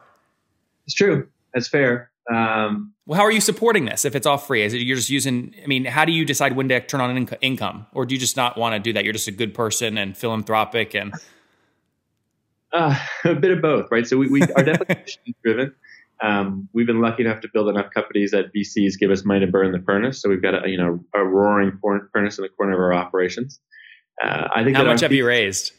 It's 0.86 0.94
true. 0.94 1.28
That's 1.54 1.68
fair. 1.68 2.12
Um, 2.32 2.94
well, 3.06 3.18
how 3.18 3.24
are 3.24 3.32
you 3.32 3.40
supporting 3.40 3.86
this 3.86 4.04
if 4.04 4.16
it's 4.16 4.28
all 4.28 4.38
free? 4.38 4.64
Is 4.64 4.74
it 4.74 4.80
you're 4.80 4.98
just 4.98 5.10
using? 5.10 5.56
I 5.64 5.68
mean, 5.68 5.86
how 5.86 6.04
do 6.04 6.12
you 6.12 6.26
decide 6.26 6.56
when 6.56 6.68
to 6.70 6.82
turn 6.82 7.00
on 7.00 7.26
inc- 7.26 7.38
income, 7.42 7.88
or 7.94 8.06
do 8.06 8.14
you 8.14 8.20
just 8.20 8.36
not 8.36 8.58
want 8.58 8.74
to 8.74 8.80
do 8.80 8.92
that? 8.94 9.06
You're 9.06 9.14
just 9.14 9.30
a 9.30 9.32
good 9.32 9.54
person 9.54 9.98
and 9.98 10.16
philanthropic, 10.16 10.94
and 10.94 11.14
uh, 12.74 12.98
a 13.24 13.36
bit 13.36 13.52
of 13.52 13.62
both, 13.62 13.90
right? 13.92 14.06
So 14.06 14.18
we, 14.18 14.28
we 14.28 14.42
are 14.42 14.64
definitely 14.64 15.36
driven. 15.44 15.74
Um, 16.22 16.68
we've 16.74 16.88
been 16.88 17.02
lucky 17.02 17.24
enough 17.24 17.42
to 17.42 17.50
build 17.54 17.70
enough 17.70 17.92
companies 17.94 18.32
that 18.32 18.52
VCs 18.54 18.98
give 19.00 19.12
us 19.12 19.24
money 19.24 19.42
to 19.42 19.48
burn 19.48 19.72
the 19.72 19.80
furnace. 19.80 20.22
So 20.22 20.30
we've 20.30 20.42
got 20.42 20.66
a 20.66 20.70
you 20.70 20.78
know 20.78 21.04
a 21.16 21.24
roaring 21.24 21.80
furnace 22.12 22.38
in 22.38 22.44
the 22.44 22.50
corner 22.50 22.74
of 22.74 22.80
our 22.80 22.94
operations. 22.94 23.60
Uh, 24.24 24.48
I 24.54 24.64
think 24.64 24.76
how 24.76 24.84
much 24.84 25.02
have 25.02 25.14
you 25.14 25.26
raised? 25.26 25.72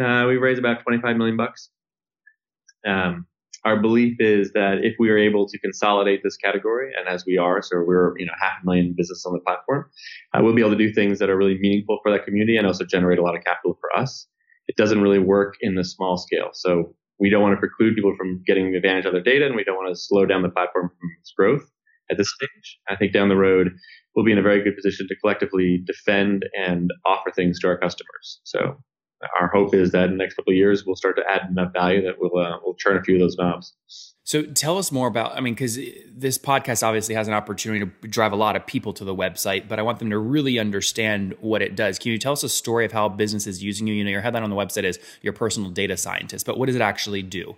Uh, 0.00 0.24
we 0.28 0.36
raised 0.36 0.58
about 0.58 0.82
25 0.82 1.16
million 1.16 1.36
bucks. 1.36 1.70
Um, 2.86 3.26
our 3.64 3.80
belief 3.80 4.16
is 4.20 4.52
that 4.52 4.84
if 4.84 4.94
we 4.98 5.10
are 5.10 5.18
able 5.18 5.48
to 5.48 5.58
consolidate 5.58 6.20
this 6.22 6.36
category, 6.36 6.92
and 6.96 7.08
as 7.08 7.24
we 7.26 7.36
are, 7.36 7.60
so 7.62 7.82
we're 7.84 8.16
you 8.18 8.26
know 8.26 8.32
half 8.40 8.62
a 8.62 8.66
million 8.66 8.94
business 8.96 9.24
on 9.26 9.32
the 9.32 9.40
platform, 9.40 9.90
uh, 10.32 10.40
we'll 10.42 10.54
be 10.54 10.60
able 10.60 10.70
to 10.70 10.76
do 10.76 10.92
things 10.92 11.18
that 11.18 11.28
are 11.28 11.36
really 11.36 11.58
meaningful 11.58 11.98
for 12.02 12.12
that 12.12 12.24
community 12.24 12.56
and 12.56 12.66
also 12.66 12.84
generate 12.84 13.18
a 13.18 13.22
lot 13.22 13.36
of 13.36 13.42
capital 13.42 13.76
for 13.80 13.98
us. 13.98 14.26
It 14.68 14.76
doesn't 14.76 15.00
really 15.00 15.18
work 15.18 15.56
in 15.60 15.74
the 15.74 15.84
small 15.84 16.16
scale, 16.16 16.50
so 16.52 16.94
we 17.18 17.28
don't 17.28 17.42
want 17.42 17.54
to 17.54 17.60
preclude 17.60 17.96
people 17.96 18.14
from 18.16 18.42
getting 18.46 18.70
the 18.70 18.76
advantage 18.76 19.06
of 19.06 19.12
their 19.12 19.22
data, 19.22 19.46
and 19.46 19.56
we 19.56 19.64
don't 19.64 19.76
want 19.76 19.88
to 19.88 20.00
slow 20.00 20.26
down 20.26 20.42
the 20.42 20.48
platform 20.48 20.90
from 21.00 21.10
its 21.18 21.32
growth 21.36 21.68
at 22.10 22.18
this 22.18 22.32
stage. 22.34 22.78
I 22.88 22.96
think 22.96 23.12
down 23.12 23.28
the 23.28 23.36
road 23.36 23.72
we'll 24.16 24.24
be 24.24 24.32
in 24.32 24.38
a 24.38 24.42
very 24.42 24.64
good 24.64 24.74
position 24.74 25.06
to 25.08 25.16
collectively 25.16 25.82
defend 25.84 26.46
and 26.58 26.90
offer 27.04 27.30
things 27.30 27.60
to 27.60 27.68
our 27.68 27.76
customers. 27.76 28.40
So 28.44 28.82
our 29.40 29.48
hope 29.48 29.74
is 29.74 29.92
that 29.92 30.04
in 30.04 30.12
the 30.12 30.16
next 30.16 30.34
couple 30.34 30.52
of 30.52 30.56
years 30.56 30.84
we'll 30.84 30.96
start 30.96 31.16
to 31.16 31.22
add 31.28 31.48
enough 31.50 31.72
value 31.72 32.02
that 32.02 32.14
we'll 32.18 32.42
uh, 32.42 32.58
we'll 32.62 32.74
turn 32.74 32.96
a 32.96 33.02
few 33.02 33.14
of 33.14 33.20
those 33.20 33.36
knobs. 33.36 33.74
So 34.24 34.42
tell 34.42 34.76
us 34.76 34.90
more 34.90 35.06
about. 35.06 35.36
I 35.36 35.40
mean, 35.40 35.54
because 35.54 35.78
this 36.10 36.36
podcast 36.36 36.82
obviously 36.82 37.14
has 37.14 37.28
an 37.28 37.34
opportunity 37.34 37.86
to 37.86 38.08
drive 38.08 38.32
a 38.32 38.36
lot 38.36 38.56
of 38.56 38.66
people 38.66 38.92
to 38.94 39.04
the 39.04 39.14
website, 39.14 39.68
but 39.68 39.78
I 39.78 39.82
want 39.82 40.00
them 40.00 40.10
to 40.10 40.18
really 40.18 40.58
understand 40.58 41.34
what 41.40 41.62
it 41.62 41.76
does. 41.76 41.98
Can 41.98 42.12
you 42.12 42.18
tell 42.18 42.32
us 42.32 42.42
a 42.42 42.48
story 42.48 42.84
of 42.84 42.92
how 42.92 43.08
business 43.08 43.46
is 43.46 43.62
using 43.62 43.86
you? 43.86 43.94
You 43.94 44.04
know, 44.04 44.10
your 44.10 44.20
headline 44.20 44.42
on 44.42 44.50
the 44.50 44.56
website 44.56 44.84
is 44.84 44.98
your 45.22 45.32
personal 45.32 45.70
data 45.70 45.96
scientist, 45.96 46.44
but 46.44 46.58
what 46.58 46.66
does 46.66 46.76
it 46.76 46.82
actually 46.82 47.22
do? 47.22 47.56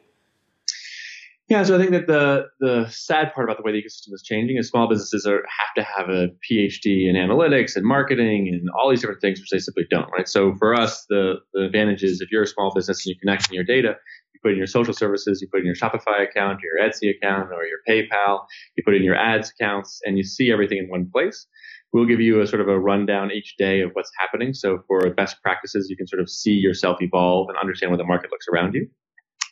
Yeah, 1.49 1.63
so 1.63 1.77
I 1.77 1.79
think 1.79 1.93
that 1.93 2.07
the 2.07 2.49
the 2.61 2.87
sad 2.91 3.33
part 3.33 3.49
about 3.49 3.57
the 3.57 3.63
way 3.63 3.73
the 3.73 3.79
ecosystem 3.79 4.13
is 4.13 4.23
changing 4.23 4.59
is 4.59 4.69
small 4.69 4.87
businesses 4.87 5.25
are 5.25 5.43
have 5.49 5.75
to 5.77 5.83
have 5.83 6.11
a 6.11 6.29
PhD 6.45 7.09
in 7.09 7.17
analytics 7.17 7.75
and 7.75 7.87
marketing 7.87 8.49
and 8.49 8.69
all 8.79 8.91
these 8.91 9.01
different 9.01 9.23
things, 9.23 9.41
which 9.41 9.49
they 9.49 9.59
simply 9.59 9.87
don't, 9.89 10.11
right? 10.13 10.29
So 10.29 10.55
for 10.57 10.75
us, 10.75 11.07
the 11.09 11.37
the 11.55 11.65
advantage 11.65 12.03
is 12.03 12.21
if 12.21 12.31
you're 12.31 12.43
a 12.43 12.47
small 12.47 12.75
business 12.75 13.07
and 13.07 13.15
you're 13.15 13.21
connecting 13.21 13.55
your 13.55 13.65
data, 13.65 13.97
you 14.35 14.41
put 14.43 14.53
in 14.53 14.59
your 14.59 14.67
social 14.67 14.93
services, 14.93 15.41
you 15.41 15.49
put 15.51 15.61
in 15.61 15.67
your 15.67 15.75
Shopify 15.75 16.23
account, 16.23 16.59
or 16.59 16.67
your 16.69 16.87
Etsy 16.87 17.17
account, 17.17 17.49
or 17.51 17.65
your 17.65 17.81
PayPal, 17.89 18.45
you 18.77 18.83
put 18.85 18.95
in 18.95 19.03
your 19.03 19.17
ads 19.17 19.51
accounts, 19.51 20.03
and 20.05 20.19
you 20.19 20.25
see 20.25 20.53
everything 20.53 20.77
in 20.77 20.91
one 20.91 21.09
place. 21.11 21.47
We'll 21.95 22.05
give 22.05 22.21
you 22.21 22.43
a 22.43 22.47
sort 22.47 22.61
of 22.61 22.69
a 22.69 22.79
rundown 22.79 23.31
each 23.33 23.55
day 23.57 23.81
of 23.81 23.93
what's 23.95 24.11
happening. 24.21 24.53
So 24.53 24.81
for 24.87 25.09
best 25.15 25.43
practices, 25.43 25.89
you 25.89 25.97
can 25.97 26.07
sort 26.07 26.21
of 26.21 26.29
see 26.29 26.53
yourself 26.53 27.01
evolve 27.01 27.49
and 27.49 27.57
understand 27.57 27.91
where 27.91 27.97
the 27.97 28.05
market 28.05 28.31
looks 28.31 28.47
around 28.53 28.75
you. 28.75 28.87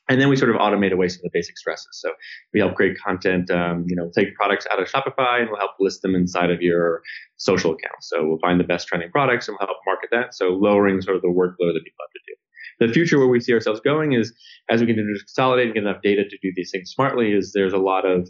And 0.08 0.20
then 0.20 0.28
we 0.28 0.36
sort 0.36 0.50
of 0.50 0.56
automate 0.56 0.92
away 0.92 1.08
some 1.08 1.18
of 1.18 1.22
the 1.24 1.30
basic 1.32 1.58
stresses. 1.58 1.88
So 1.92 2.12
we 2.54 2.60
help 2.60 2.74
create 2.74 2.96
content, 2.98 3.50
um, 3.50 3.84
you 3.88 3.96
know, 3.96 4.10
take 4.14 4.34
products 4.36 4.66
out 4.72 4.80
of 4.80 4.88
Shopify 4.88 5.40
and 5.40 5.48
we'll 5.50 5.58
help 5.58 5.72
list 5.80 6.02
them 6.02 6.14
inside 6.14 6.50
of 6.50 6.62
your 6.62 7.02
social 7.36 7.72
account. 7.72 8.02
So 8.02 8.26
we'll 8.26 8.38
find 8.38 8.60
the 8.60 8.64
best 8.64 8.86
trending 8.86 9.10
products 9.10 9.48
and 9.48 9.56
we'll 9.58 9.66
help 9.66 9.78
market 9.84 10.10
that. 10.12 10.34
So 10.34 10.50
lowering 10.50 11.00
sort 11.02 11.16
of 11.16 11.22
the 11.22 11.28
workload 11.28 11.74
that 11.74 11.84
people 11.84 12.04
have 12.04 12.12
to 12.12 12.20
do. 12.26 12.34
The 12.78 12.92
future 12.92 13.18
where 13.18 13.28
we 13.28 13.40
see 13.40 13.52
ourselves 13.52 13.80
going 13.80 14.12
is 14.12 14.32
as 14.68 14.80
we 14.80 14.86
continue 14.86 15.14
to 15.14 15.20
consolidate 15.20 15.66
and 15.66 15.74
get 15.74 15.82
enough 15.84 16.02
data 16.02 16.24
to 16.24 16.38
do 16.42 16.52
these 16.54 16.70
things 16.70 16.90
smartly 16.90 17.32
is 17.32 17.52
there's 17.52 17.72
a 17.72 17.78
lot 17.78 18.04
of 18.04 18.28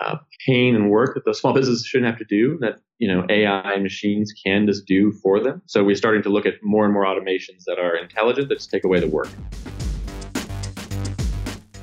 uh, 0.00 0.16
pain 0.46 0.74
and 0.74 0.90
work 0.90 1.14
that 1.14 1.24
the 1.24 1.34
small 1.34 1.54
businesses 1.54 1.86
shouldn't 1.86 2.10
have 2.10 2.18
to 2.18 2.24
do 2.24 2.58
that, 2.60 2.80
you 2.98 3.08
know, 3.08 3.24
AI 3.30 3.78
machines 3.78 4.32
can 4.44 4.66
just 4.66 4.84
do 4.86 5.12
for 5.22 5.42
them. 5.42 5.62
So 5.66 5.84
we're 5.84 5.96
starting 5.96 6.22
to 6.24 6.28
look 6.28 6.44
at 6.44 6.54
more 6.62 6.84
and 6.84 6.92
more 6.92 7.04
automations 7.04 7.64
that 7.66 7.78
are 7.78 7.96
intelligent 7.96 8.48
that 8.48 8.56
just 8.56 8.70
take 8.70 8.84
away 8.84 9.00
the 9.00 9.08
work. 9.08 9.28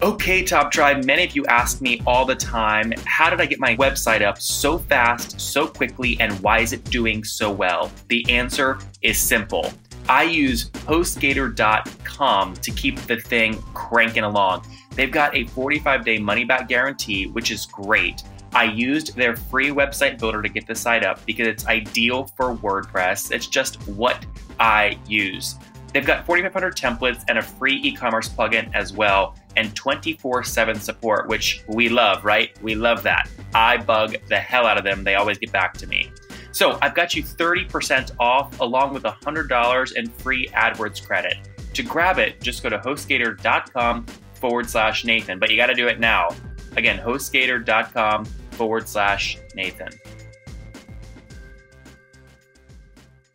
Okay, 0.05 0.43
Top 0.43 0.71
Tribe, 0.71 1.03
many 1.03 1.23
of 1.23 1.35
you 1.35 1.43
ask 1.47 1.81
me 1.81 1.99
all 2.05 2.25
the 2.25 2.35
time 2.35 2.93
how 3.05 3.27
did 3.27 3.41
I 3.41 3.47
get 3.47 3.59
my 3.59 3.75
website 3.77 4.21
up 4.21 4.39
so 4.39 4.77
fast, 4.77 5.41
so 5.41 5.67
quickly, 5.67 6.15
and 6.19 6.31
why 6.41 6.59
is 6.59 6.73
it 6.73 6.83
doing 6.83 7.23
so 7.23 7.51
well? 7.51 7.91
The 8.07 8.23
answer 8.29 8.77
is 9.01 9.17
simple. 9.17 9.73
I 10.07 10.21
use 10.21 10.69
HostGator.com 10.69 12.53
to 12.53 12.71
keep 12.71 12.99
the 13.07 13.19
thing 13.19 13.59
cranking 13.73 14.21
along. 14.21 14.67
They've 14.91 15.11
got 15.11 15.35
a 15.35 15.47
45 15.47 16.05
day 16.05 16.19
money 16.19 16.43
back 16.43 16.67
guarantee, 16.67 17.25
which 17.25 17.49
is 17.49 17.65
great. 17.65 18.21
I 18.53 18.65
used 18.65 19.15
their 19.15 19.35
free 19.35 19.71
website 19.71 20.19
builder 20.19 20.43
to 20.43 20.49
get 20.49 20.67
the 20.67 20.75
site 20.75 21.03
up 21.03 21.25
because 21.25 21.47
it's 21.47 21.65
ideal 21.65 22.25
for 22.37 22.55
WordPress. 22.55 23.31
It's 23.31 23.47
just 23.47 23.81
what 23.87 24.23
I 24.59 24.99
use. 25.07 25.55
They've 25.95 26.05
got 26.05 26.25
4,500 26.27 26.75
templates 26.75 27.23
and 27.27 27.39
a 27.39 27.41
free 27.41 27.77
e 27.77 27.91
commerce 27.91 28.29
plugin 28.29 28.69
as 28.75 28.91
well, 28.91 29.33
and 29.57 29.75
24 29.75 30.43
7 30.43 30.79
support, 30.79 31.27
which 31.27 31.63
we 31.67 31.89
love, 31.89 32.23
right? 32.25 32.51
We 32.61 32.75
love 32.75 33.03
that. 33.03 33.29
I 33.53 33.77
bug 33.77 34.15
the 34.27 34.37
hell 34.37 34.65
out 34.65 34.77
of 34.77 34.83
them. 34.83 35.03
They 35.03 35.15
always 35.15 35.37
get 35.37 35.51
back 35.51 35.73
to 35.77 35.87
me. 35.87 36.11
So 36.51 36.77
I've 36.81 36.95
got 36.95 37.15
you 37.15 37.23
30% 37.23 38.11
off 38.19 38.59
along 38.61 38.93
with 38.93 39.03
$100 39.03 39.95
in 39.95 40.09
free 40.09 40.47
AdWords 40.49 41.05
credit. 41.05 41.35
To 41.73 41.83
grab 41.83 42.17
it, 42.17 42.39
just 42.39 42.63
go 42.63 42.69
to 42.69 42.77
hostgator.com 42.77 44.05
forward 44.35 44.69
slash 44.69 45.03
Nathan, 45.03 45.39
but 45.39 45.49
you 45.49 45.57
got 45.57 45.67
to 45.67 45.73
do 45.73 45.87
it 45.87 45.99
now. 45.99 46.29
Again, 46.77 46.97
hostgator.com 46.97 48.25
forward 48.51 48.87
slash 48.87 49.37
Nathan. 49.55 49.89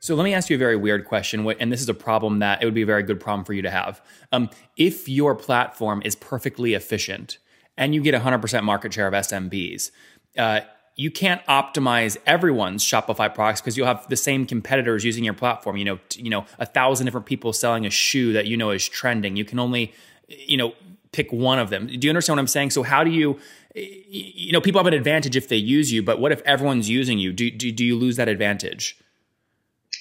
So 0.02 0.14
let 0.14 0.24
me 0.24 0.32
ask 0.32 0.48
you 0.48 0.56
a 0.56 0.58
very 0.58 0.76
weird 0.76 1.04
question, 1.04 1.46
and 1.60 1.70
this 1.70 1.82
is 1.82 1.88
a 1.90 1.94
problem 1.94 2.38
that 2.38 2.62
it 2.62 2.64
would 2.64 2.74
be 2.74 2.82
a 2.82 2.86
very 2.86 3.02
good 3.02 3.20
problem 3.20 3.44
for 3.44 3.52
you 3.52 3.60
to 3.60 3.70
have. 3.70 4.00
Um, 4.32 4.48
if 4.78 5.10
your 5.10 5.34
platform 5.34 6.00
is 6.02 6.14
perfectly 6.16 6.72
efficient 6.72 7.36
and 7.76 7.94
you 7.94 8.00
get 8.00 8.14
100% 8.14 8.62
market 8.62 8.94
share 8.94 9.06
of 9.06 9.12
SMBs, 9.12 9.90
uh, 10.38 10.60
you 10.96 11.10
can't 11.10 11.44
optimize 11.46 12.16
everyone's 12.26 12.82
Shopify 12.82 13.32
products 13.32 13.60
because 13.60 13.76
you'll 13.76 13.86
have 13.86 14.08
the 14.08 14.16
same 14.16 14.46
competitors 14.46 15.04
using 15.04 15.22
your 15.22 15.34
platform. 15.34 15.76
You 15.76 15.84
know, 15.84 15.98
t- 16.08 16.22
you 16.22 16.30
know, 16.30 16.46
a 16.58 16.66
thousand 16.66 17.04
different 17.04 17.26
people 17.26 17.52
selling 17.52 17.84
a 17.84 17.90
shoe 17.90 18.32
that 18.32 18.46
you 18.46 18.56
know 18.56 18.70
is 18.70 18.88
trending. 18.88 19.36
You 19.36 19.44
can 19.44 19.58
only, 19.58 19.92
you 20.28 20.56
know, 20.56 20.72
pick 21.12 21.30
one 21.32 21.58
of 21.58 21.70
them. 21.70 21.86
Do 21.86 22.06
you 22.06 22.10
understand 22.10 22.36
what 22.36 22.40
I'm 22.40 22.46
saying? 22.46 22.70
So 22.70 22.82
how 22.82 23.04
do 23.04 23.10
you, 23.10 23.38
you 23.74 24.52
know, 24.52 24.60
people 24.60 24.78
have 24.78 24.86
an 24.86 24.94
advantage 24.94 25.36
if 25.36 25.48
they 25.48 25.56
use 25.56 25.92
you, 25.92 26.02
but 26.02 26.20
what 26.20 26.32
if 26.32 26.40
everyone's 26.42 26.88
using 26.88 27.18
you? 27.18 27.32
Do 27.32 27.50
do, 27.50 27.70
do 27.70 27.84
you 27.84 27.96
lose 27.96 28.16
that 28.16 28.28
advantage? 28.28 28.98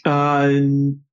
Uh, 0.09 0.59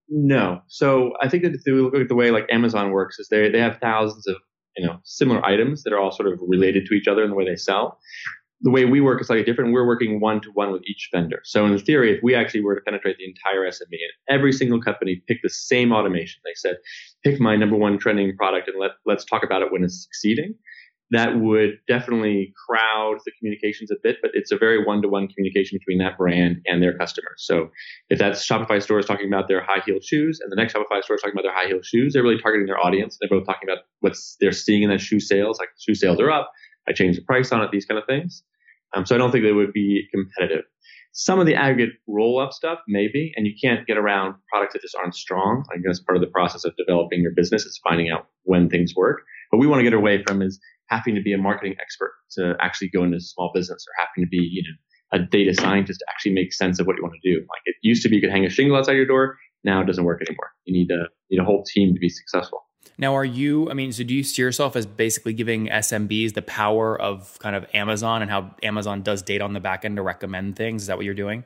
no. 0.08 0.60
So 0.68 1.12
I 1.20 1.28
think 1.28 1.42
that 1.42 1.54
if 1.54 1.62
we 1.66 1.72
look 1.72 1.94
at 1.94 2.08
the 2.08 2.14
way 2.14 2.30
like 2.30 2.46
Amazon 2.50 2.90
works, 2.90 3.18
is 3.18 3.28
they 3.28 3.50
they 3.50 3.60
have 3.60 3.78
thousands 3.80 4.26
of 4.26 4.36
you 4.76 4.86
know 4.86 4.98
similar 5.04 5.44
items 5.44 5.82
that 5.82 5.92
are 5.92 5.98
all 5.98 6.12
sort 6.12 6.32
of 6.32 6.38
related 6.46 6.86
to 6.86 6.94
each 6.94 7.08
other 7.08 7.22
in 7.24 7.30
the 7.30 7.36
way 7.36 7.44
they 7.44 7.56
sell 7.56 7.98
the 8.62 8.70
way 8.70 8.84
we 8.84 9.00
work 9.00 9.20
is 9.20 9.26
slightly 9.26 9.44
different. 9.44 9.72
We're 9.72 9.86
working 9.86 10.20
one 10.20 10.40
to 10.40 10.50
one 10.50 10.72
with 10.72 10.82
each 10.86 11.10
vendor. 11.12 11.40
So 11.44 11.66
in 11.66 11.78
theory, 11.78 12.16
if 12.16 12.22
we 12.22 12.34
actually 12.34 12.62
were 12.62 12.74
to 12.74 12.80
penetrate 12.80 13.16
the 13.18 13.24
entire 13.24 13.68
SMB 13.68 13.92
and 13.92 14.34
every 14.34 14.52
single 14.52 14.80
company 14.80 15.22
picked 15.28 15.42
the 15.42 15.50
same 15.50 15.92
automation, 15.92 16.40
they 16.44 16.54
said, 16.54 16.76
pick 17.22 17.38
my 17.38 17.56
number 17.56 17.76
one 17.76 17.98
trending 17.98 18.34
product 18.36 18.68
and 18.68 18.78
let, 18.80 18.92
let's 19.04 19.24
talk 19.24 19.42
about 19.44 19.62
it 19.62 19.70
when 19.72 19.84
it's 19.84 20.02
succeeding. 20.02 20.54
That 21.12 21.38
would 21.38 21.78
definitely 21.86 22.52
crowd 22.66 23.18
the 23.24 23.32
communications 23.38 23.92
a 23.92 23.94
bit, 24.02 24.16
but 24.22 24.32
it's 24.34 24.50
a 24.50 24.56
very 24.56 24.84
one-to-one 24.84 25.28
communication 25.28 25.78
between 25.78 25.98
that 25.98 26.18
brand 26.18 26.62
and 26.66 26.82
their 26.82 26.98
customers. 26.98 27.44
So 27.46 27.70
if 28.10 28.18
that 28.18 28.32
Shopify 28.32 28.82
store 28.82 28.98
is 28.98 29.06
talking 29.06 29.28
about 29.28 29.46
their 29.46 29.62
high-heeled 29.62 30.02
shoes 30.02 30.40
and 30.40 30.50
the 30.50 30.56
next 30.56 30.74
Shopify 30.74 31.02
store 31.04 31.14
is 31.16 31.22
talking 31.22 31.34
about 31.34 31.44
their 31.44 31.54
high-heeled 31.54 31.84
shoes, 31.84 32.12
they're 32.12 32.24
really 32.24 32.40
targeting 32.40 32.66
their 32.66 32.84
audience. 32.84 33.18
They're 33.20 33.30
both 33.30 33.46
talking 33.46 33.68
about 33.68 33.84
what's 34.00 34.36
they're 34.40 34.50
seeing 34.50 34.82
in 34.82 34.90
that 34.90 35.00
shoe 35.00 35.20
sales, 35.20 35.60
like 35.60 35.68
shoe 35.78 35.94
sales 35.94 36.18
are 36.20 36.30
up 36.30 36.50
I 36.88 36.92
change 36.92 37.16
the 37.16 37.22
price 37.22 37.52
on 37.52 37.62
it, 37.62 37.70
these 37.70 37.84
kind 37.84 37.98
of 37.98 38.06
things. 38.06 38.42
Um, 38.94 39.04
so 39.04 39.14
I 39.14 39.18
don't 39.18 39.32
think 39.32 39.44
they 39.44 39.52
would 39.52 39.72
be 39.72 40.08
competitive. 40.12 40.64
Some 41.12 41.40
of 41.40 41.46
the 41.46 41.54
aggregate 41.54 41.94
roll 42.06 42.38
up 42.38 42.52
stuff, 42.52 42.78
maybe, 42.86 43.32
and 43.36 43.46
you 43.46 43.54
can't 43.60 43.86
get 43.86 43.96
around 43.96 44.34
products 44.50 44.74
that 44.74 44.82
just 44.82 44.94
aren't 44.94 45.14
strong. 45.14 45.64
I 45.72 45.78
guess 45.78 45.98
part 45.98 46.16
of 46.16 46.20
the 46.20 46.28
process 46.28 46.64
of 46.64 46.76
developing 46.76 47.22
your 47.22 47.32
business 47.32 47.64
is 47.64 47.80
finding 47.82 48.10
out 48.10 48.28
when 48.42 48.68
things 48.68 48.94
work. 48.94 49.22
But 49.50 49.58
we 49.58 49.66
want 49.66 49.80
to 49.80 49.84
get 49.84 49.94
away 49.94 50.22
from 50.26 50.42
is 50.42 50.60
having 50.88 51.14
to 51.14 51.22
be 51.22 51.32
a 51.32 51.38
marketing 51.38 51.74
expert 51.80 52.12
to 52.32 52.54
actually 52.60 52.88
go 52.88 53.04
into 53.04 53.16
a 53.16 53.20
small 53.20 53.50
business 53.54 53.84
or 53.86 53.92
having 53.98 54.24
to 54.24 54.28
be, 54.28 54.38
you 54.38 54.62
know, 54.62 55.18
a 55.18 55.24
data 55.24 55.54
scientist 55.54 56.00
to 56.00 56.06
actually 56.10 56.32
make 56.32 56.52
sense 56.52 56.80
of 56.80 56.86
what 56.86 56.96
you 56.96 57.02
want 57.02 57.14
to 57.22 57.32
do. 57.32 57.38
Like 57.40 57.62
it 57.64 57.76
used 57.82 58.02
to 58.02 58.08
be 58.08 58.16
you 58.16 58.22
could 58.22 58.30
hang 58.30 58.44
a 58.44 58.50
shingle 58.50 58.76
outside 58.76 58.92
your 58.92 59.06
door. 59.06 59.38
Now 59.64 59.80
it 59.80 59.86
doesn't 59.86 60.04
work 60.04 60.22
anymore. 60.22 60.50
You 60.64 60.74
need 60.74 60.90
a, 60.90 61.08
you 61.28 61.38
need 61.38 61.42
a 61.42 61.44
whole 61.44 61.64
team 61.64 61.94
to 61.94 62.00
be 62.00 62.08
successful. 62.08 62.62
Now, 62.98 63.14
are 63.14 63.24
you, 63.24 63.70
I 63.70 63.74
mean, 63.74 63.92
so 63.92 64.04
do 64.04 64.14
you 64.14 64.22
see 64.22 64.40
yourself 64.40 64.74
as 64.74 64.86
basically 64.86 65.34
giving 65.34 65.66
SMBs 65.66 66.34
the 66.34 66.42
power 66.42 66.98
of 66.98 67.38
kind 67.40 67.54
of 67.54 67.66
Amazon 67.74 68.22
and 68.22 68.30
how 68.30 68.54
Amazon 68.62 69.02
does 69.02 69.22
data 69.22 69.44
on 69.44 69.52
the 69.52 69.60
back 69.60 69.84
end 69.84 69.96
to 69.96 70.02
recommend 70.02 70.56
things? 70.56 70.82
Is 70.82 70.88
that 70.88 70.96
what 70.96 71.04
you're 71.04 71.14
doing? 71.14 71.44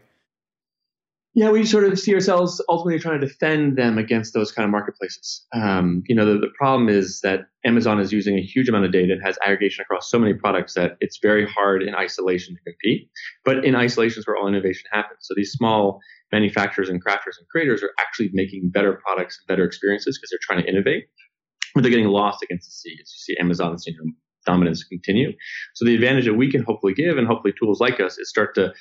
Yeah, 1.35 1.51
we 1.51 1.65
sort 1.65 1.85
of 1.85 1.97
see 1.99 2.13
ourselves 2.13 2.61
ultimately 2.69 2.99
trying 2.99 3.21
to 3.21 3.27
defend 3.27 3.79
them 3.79 3.99
against 3.99 4.35
those 4.35 4.51
kind 4.51 4.65
of 4.65 4.73
marketplaces. 4.73 5.47
Um, 5.55 6.03
you 6.07 6.15
know, 6.15 6.27
the, 6.27 6.41
the 6.41 6.51
problem 6.59 6.89
is 6.89 7.21
that 7.21 7.43
Amazon 7.65 8.01
is 8.01 8.13
using 8.13 8.37
a 8.37 8.43
huge 8.43 8.69
amount 8.69 8.85
of 8.85 8.91
data 8.91 9.13
and 9.13 9.23
has 9.23 9.39
aggregation 9.45 9.83
across 9.83 10.11
so 10.11 10.19
many 10.19 10.35
products 10.35 10.75
that 10.75 10.97
it's 11.01 11.19
very 11.23 11.47
hard 11.47 11.85
in 11.85 11.95
isolation 11.95 12.57
to 12.57 12.61
compete. 12.63 13.09
But 13.45 13.65
in 13.65 13.77
isolation 13.77 14.19
is 14.19 14.27
where 14.27 14.37
all 14.37 14.49
innovation 14.49 14.89
happens. 14.93 15.19
So 15.21 15.35
these 15.37 15.53
small 15.53 16.01
manufacturers 16.33 16.89
and 16.89 17.05
crafters 17.05 17.39
and 17.39 17.49
creators 17.49 17.83
are 17.85 17.93
actually 18.01 18.31
making 18.33 18.71
better 18.71 19.01
products 19.05 19.39
and 19.39 19.47
better 19.47 19.65
experiences 19.65 20.19
because 20.19 20.31
they're 20.31 20.39
trying 20.43 20.65
to 20.65 20.69
innovate 20.69 21.05
but 21.75 21.83
they're 21.83 21.91
getting 21.91 22.09
lost 22.09 22.43
against 22.43 22.69
the 22.69 22.73
sea 22.73 22.99
as 23.01 23.13
you 23.13 23.35
see 23.35 23.37
Amazon's 23.41 23.87
you 23.87 23.95
know, 23.95 24.13
dominance 24.47 24.85
continue. 24.85 25.33
So 25.75 25.85
the 25.85 25.95
advantage 25.95 26.25
that 26.25 26.35
we 26.35 26.51
can 26.51 26.63
hopefully 26.63 26.95
give, 26.95 27.19
and 27.19 27.27
hopefully 27.27 27.55
tools 27.59 27.81
like 27.81 28.01
us, 28.01 28.19
is 28.19 28.29
start 28.29 28.55
to 28.55 28.73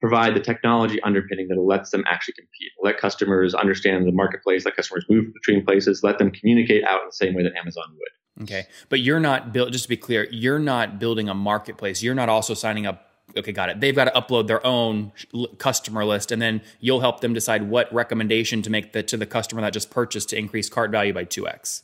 provide 0.00 0.34
the 0.34 0.40
technology 0.40 1.00
underpinning 1.02 1.48
that 1.48 1.58
lets 1.60 1.90
them 1.90 2.04
actually 2.06 2.34
compete, 2.34 2.70
let 2.82 2.98
customers 2.98 3.54
understand 3.54 4.06
the 4.06 4.12
marketplace, 4.12 4.64
let 4.64 4.76
customers 4.76 5.04
move 5.08 5.32
between 5.32 5.64
places, 5.64 6.02
let 6.02 6.18
them 6.18 6.30
communicate 6.30 6.84
out 6.84 7.00
in 7.00 7.06
the 7.08 7.12
same 7.12 7.34
way 7.34 7.42
that 7.42 7.54
Amazon 7.56 7.84
would. 7.92 8.42
Okay, 8.42 8.66
but 8.90 9.00
you're 9.00 9.20
not 9.20 9.52
built. 9.52 9.72
Just 9.72 9.84
to 9.84 9.88
be 9.88 9.96
clear, 9.96 10.28
you're 10.30 10.58
not 10.58 10.98
building 10.98 11.28
a 11.28 11.34
marketplace. 11.34 12.02
You're 12.02 12.14
not 12.14 12.28
also 12.28 12.52
signing 12.52 12.86
up. 12.86 13.08
Okay, 13.36 13.52
got 13.52 13.70
it. 13.70 13.80
They've 13.80 13.96
got 13.96 14.04
to 14.04 14.10
upload 14.10 14.46
their 14.46 14.64
own 14.66 15.12
customer 15.58 16.04
list, 16.04 16.30
and 16.30 16.40
then 16.40 16.60
you'll 16.78 17.00
help 17.00 17.20
them 17.20 17.32
decide 17.32 17.68
what 17.68 17.92
recommendation 17.92 18.60
to 18.62 18.70
make 18.70 18.92
the, 18.92 19.02
to 19.04 19.16
the 19.16 19.26
customer 19.26 19.62
that 19.62 19.72
just 19.72 19.90
purchased 19.90 20.28
to 20.30 20.38
increase 20.38 20.68
cart 20.68 20.90
value 20.90 21.14
by 21.14 21.24
two 21.24 21.48
x. 21.48 21.82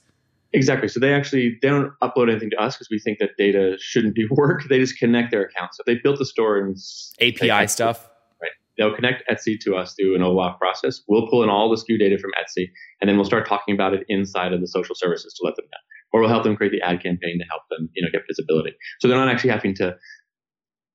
Exactly. 0.54 0.88
So 0.88 1.00
they 1.00 1.14
actually 1.14 1.58
they 1.62 1.68
don't 1.68 1.92
upload 2.02 2.30
anything 2.30 2.50
to 2.50 2.60
us 2.60 2.76
because 2.76 2.88
we 2.90 2.98
think 2.98 3.18
that 3.18 3.30
data 3.38 3.76
shouldn't 3.78 4.14
be 4.14 4.26
work. 4.30 4.64
They 4.68 4.78
just 4.78 4.98
connect 4.98 5.30
their 5.30 5.42
accounts. 5.42 5.78
So 5.78 5.82
they 5.86 5.96
built 5.96 6.18
the 6.18 6.26
store 6.26 6.58
and 6.58 6.76
API 7.20 7.66
stuff. 7.68 8.08
Right. 8.40 8.50
They'll 8.76 8.94
connect 8.94 9.28
Etsy 9.30 9.58
to 9.60 9.76
us 9.76 9.94
through 9.94 10.14
an 10.14 10.20
OAuth 10.20 10.58
process. 10.58 11.02
We'll 11.08 11.28
pull 11.28 11.42
in 11.42 11.48
all 11.48 11.70
the 11.70 11.76
SKU 11.76 11.98
data 11.98 12.18
from 12.18 12.30
Etsy, 12.32 12.70
and 13.00 13.08
then 13.08 13.16
we'll 13.16 13.24
start 13.24 13.46
talking 13.46 13.74
about 13.74 13.94
it 13.94 14.04
inside 14.08 14.52
of 14.52 14.60
the 14.60 14.68
social 14.68 14.94
services 14.94 15.32
to 15.34 15.44
let 15.44 15.56
them 15.56 15.66
know. 15.66 15.78
Or 16.12 16.20
we'll 16.20 16.28
help 16.28 16.44
them 16.44 16.56
create 16.56 16.72
the 16.72 16.82
ad 16.82 17.02
campaign 17.02 17.38
to 17.38 17.44
help 17.48 17.62
them, 17.70 17.88
you 17.94 18.02
know, 18.02 18.10
get 18.12 18.22
visibility. 18.28 18.74
So 19.00 19.08
they're 19.08 19.16
not 19.16 19.28
actually 19.28 19.50
having 19.50 19.74
to. 19.76 19.96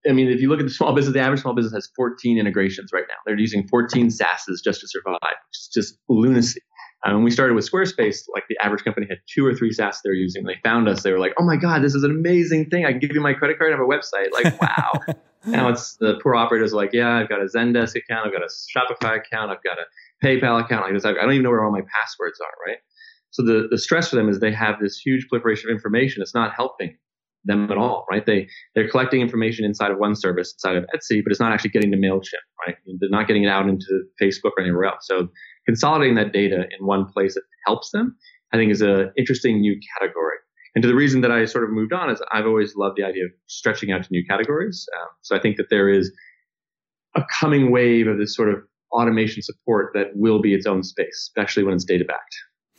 I 0.07 0.13
mean, 0.13 0.27
if 0.27 0.39
you 0.39 0.49
look 0.49 0.59
at 0.59 0.67
the 0.67 0.71
small 0.71 0.93
business, 0.95 1.13
the 1.13 1.19
average 1.19 1.41
small 1.41 1.55
business 1.55 1.73
has 1.73 1.89
14 1.95 2.37
integrations 2.37 2.91
right 2.93 3.05
now. 3.07 3.15
They're 3.25 3.39
using 3.39 3.67
14 3.67 4.09
SaaSes 4.09 4.63
just 4.63 4.81
to 4.81 4.87
survive, 4.87 5.17
which 5.21 5.57
is 5.57 5.69
just 5.73 5.97
lunacy. 6.07 6.61
Um, 7.05 7.15
when 7.15 7.23
we 7.23 7.31
started 7.31 7.53
with 7.53 7.69
Squarespace, 7.69 8.23
like 8.33 8.43
the 8.49 8.57
average 8.61 8.83
company 8.83 9.05
had 9.07 9.19
two 9.31 9.45
or 9.45 9.53
three 9.53 9.71
SaaS 9.71 10.01
they're 10.03 10.13
using. 10.13 10.43
They 10.45 10.57
found 10.63 10.89
us, 10.89 11.03
they 11.03 11.11
were 11.11 11.19
like, 11.19 11.33
"Oh 11.39 11.45
my 11.45 11.55
god, 11.55 11.83
this 11.83 11.93
is 11.93 12.03
an 12.03 12.11
amazing 12.11 12.69
thing! 12.69 12.85
I 12.85 12.91
can 12.91 12.99
give 12.99 13.11
you 13.13 13.21
my 13.21 13.33
credit 13.33 13.59
card, 13.59 13.71
I 13.71 13.77
have 13.77 13.83
a 13.83 13.87
website." 13.87 14.31
Like, 14.31 14.59
wow. 14.61 15.15
now 15.45 15.69
it's 15.69 15.95
the 15.97 16.19
poor 16.23 16.35
operators 16.35 16.73
are 16.73 16.77
like, 16.77 16.91
"Yeah, 16.93 17.15
I've 17.15 17.29
got 17.29 17.39
a 17.39 17.45
Zendesk 17.45 17.95
account, 17.95 18.25
I've 18.27 18.33
got 18.33 18.41
a 18.41 18.47
Shopify 18.47 19.17
account, 19.17 19.51
I've 19.51 19.63
got 19.63 19.77
a 19.77 20.25
PayPal 20.25 20.63
account. 20.63 20.85
I, 20.85 21.09
I 21.09 21.13
don't 21.13 21.31
even 21.31 21.43
know 21.43 21.51
where 21.51 21.63
all 21.63 21.71
my 21.71 21.83
passwords 21.95 22.39
are." 22.39 22.65
Right. 22.65 22.77
So 23.29 23.43
the 23.43 23.67
the 23.69 23.77
stress 23.77 24.09
for 24.09 24.15
them 24.15 24.27
is 24.27 24.39
they 24.39 24.53
have 24.53 24.79
this 24.81 24.97
huge 24.97 25.27
proliferation 25.29 25.69
of 25.69 25.75
information. 25.75 26.23
It's 26.23 26.33
not 26.33 26.53
helping 26.55 26.97
them 27.45 27.71
at 27.71 27.77
all, 27.77 28.05
right? 28.09 28.25
They 28.25 28.47
they're 28.75 28.89
collecting 28.89 29.21
information 29.21 29.65
inside 29.65 29.91
of 29.91 29.97
one 29.97 30.15
service, 30.15 30.53
inside 30.53 30.75
of 30.75 30.85
Etsy, 30.95 31.23
but 31.23 31.31
it's 31.31 31.39
not 31.39 31.51
actually 31.51 31.69
getting 31.71 31.91
to 31.91 31.97
Mailchimp, 31.97 32.43
right? 32.65 32.75
They're 32.99 33.09
not 33.09 33.27
getting 33.27 33.43
it 33.43 33.49
out 33.49 33.67
into 33.67 34.03
Facebook 34.21 34.51
or 34.57 34.61
anywhere 34.61 34.85
else. 34.85 35.07
So 35.07 35.29
consolidating 35.67 36.15
that 36.15 36.31
data 36.31 36.65
in 36.77 36.85
one 36.85 37.05
place 37.05 37.35
that 37.35 37.43
helps 37.65 37.91
them, 37.91 38.15
I 38.53 38.57
think 38.57 38.71
is 38.71 38.81
an 38.81 39.11
interesting 39.17 39.59
new 39.59 39.79
category. 39.97 40.37
And 40.75 40.81
to 40.81 40.87
the 40.87 40.95
reason 40.95 41.21
that 41.21 41.31
I 41.31 41.45
sort 41.45 41.63
of 41.63 41.71
moved 41.71 41.93
on 41.93 42.09
is 42.09 42.21
I've 42.31 42.45
always 42.45 42.75
loved 42.75 42.97
the 42.97 43.03
idea 43.03 43.25
of 43.25 43.31
stretching 43.47 43.91
out 43.91 44.03
to 44.03 44.09
new 44.11 44.23
categories. 44.29 44.87
Um, 44.99 45.07
so 45.23 45.35
I 45.35 45.39
think 45.39 45.57
that 45.57 45.69
there 45.69 45.89
is 45.89 46.11
a 47.15 47.23
coming 47.39 47.71
wave 47.71 48.07
of 48.07 48.17
this 48.17 48.35
sort 48.35 48.49
of 48.49 48.59
automation 48.91 49.41
support 49.41 49.91
that 49.95 50.07
will 50.13 50.39
be 50.39 50.53
its 50.53 50.65
own 50.65 50.83
space, 50.83 51.29
especially 51.29 51.63
when 51.63 51.73
it's 51.73 51.83
data 51.83 52.05
backed. 52.05 52.35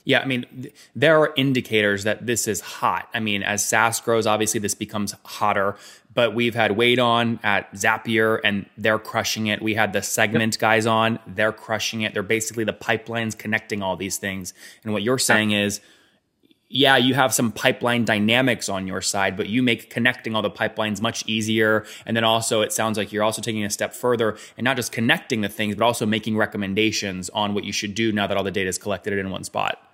Yeah, 0.08 0.20
I 0.20 0.24
mean, 0.24 0.46
th- 0.62 0.74
there 0.96 1.20
are 1.20 1.34
indicators 1.36 2.04
that 2.04 2.24
this 2.24 2.48
is 2.48 2.62
hot. 2.62 3.10
I 3.12 3.20
mean, 3.20 3.42
as 3.42 3.62
SaaS 3.68 4.00
grows, 4.00 4.26
obviously 4.26 4.58
this 4.58 4.74
becomes 4.74 5.14
hotter. 5.22 5.76
But 6.14 6.34
we've 6.34 6.54
had 6.54 6.78
Wade 6.78 6.98
on 6.98 7.38
at 7.42 7.70
Zapier, 7.74 8.40
and 8.42 8.64
they're 8.78 8.98
crushing 8.98 9.48
it. 9.48 9.60
We 9.60 9.74
had 9.74 9.92
the 9.92 10.00
Segment 10.00 10.54
yep. 10.54 10.60
guys 10.60 10.86
on; 10.86 11.18
they're 11.26 11.52
crushing 11.52 12.00
it. 12.00 12.14
They're 12.14 12.22
basically 12.22 12.64
the 12.64 12.72
pipelines 12.72 13.36
connecting 13.36 13.82
all 13.82 13.96
these 13.96 14.16
things. 14.16 14.54
And 14.82 14.94
what 14.94 15.02
you're 15.02 15.18
saying 15.18 15.50
is, 15.50 15.82
yeah, 16.70 16.96
you 16.96 17.12
have 17.12 17.34
some 17.34 17.52
pipeline 17.52 18.06
dynamics 18.06 18.70
on 18.70 18.86
your 18.86 19.02
side, 19.02 19.36
but 19.36 19.50
you 19.50 19.62
make 19.62 19.90
connecting 19.90 20.34
all 20.34 20.40
the 20.40 20.50
pipelines 20.50 21.02
much 21.02 21.22
easier. 21.26 21.84
And 22.06 22.16
then 22.16 22.24
also, 22.24 22.62
it 22.62 22.72
sounds 22.72 22.96
like 22.96 23.12
you're 23.12 23.22
also 23.22 23.42
taking 23.42 23.62
a 23.62 23.70
step 23.70 23.92
further 23.92 24.38
and 24.56 24.64
not 24.64 24.76
just 24.76 24.90
connecting 24.90 25.42
the 25.42 25.50
things, 25.50 25.74
but 25.74 25.84
also 25.84 26.06
making 26.06 26.38
recommendations 26.38 27.28
on 27.28 27.52
what 27.52 27.64
you 27.64 27.72
should 27.74 27.94
do 27.94 28.10
now 28.10 28.26
that 28.26 28.38
all 28.38 28.44
the 28.44 28.50
data 28.50 28.70
is 28.70 28.78
collected 28.78 29.12
in 29.12 29.28
one 29.28 29.44
spot. 29.44 29.84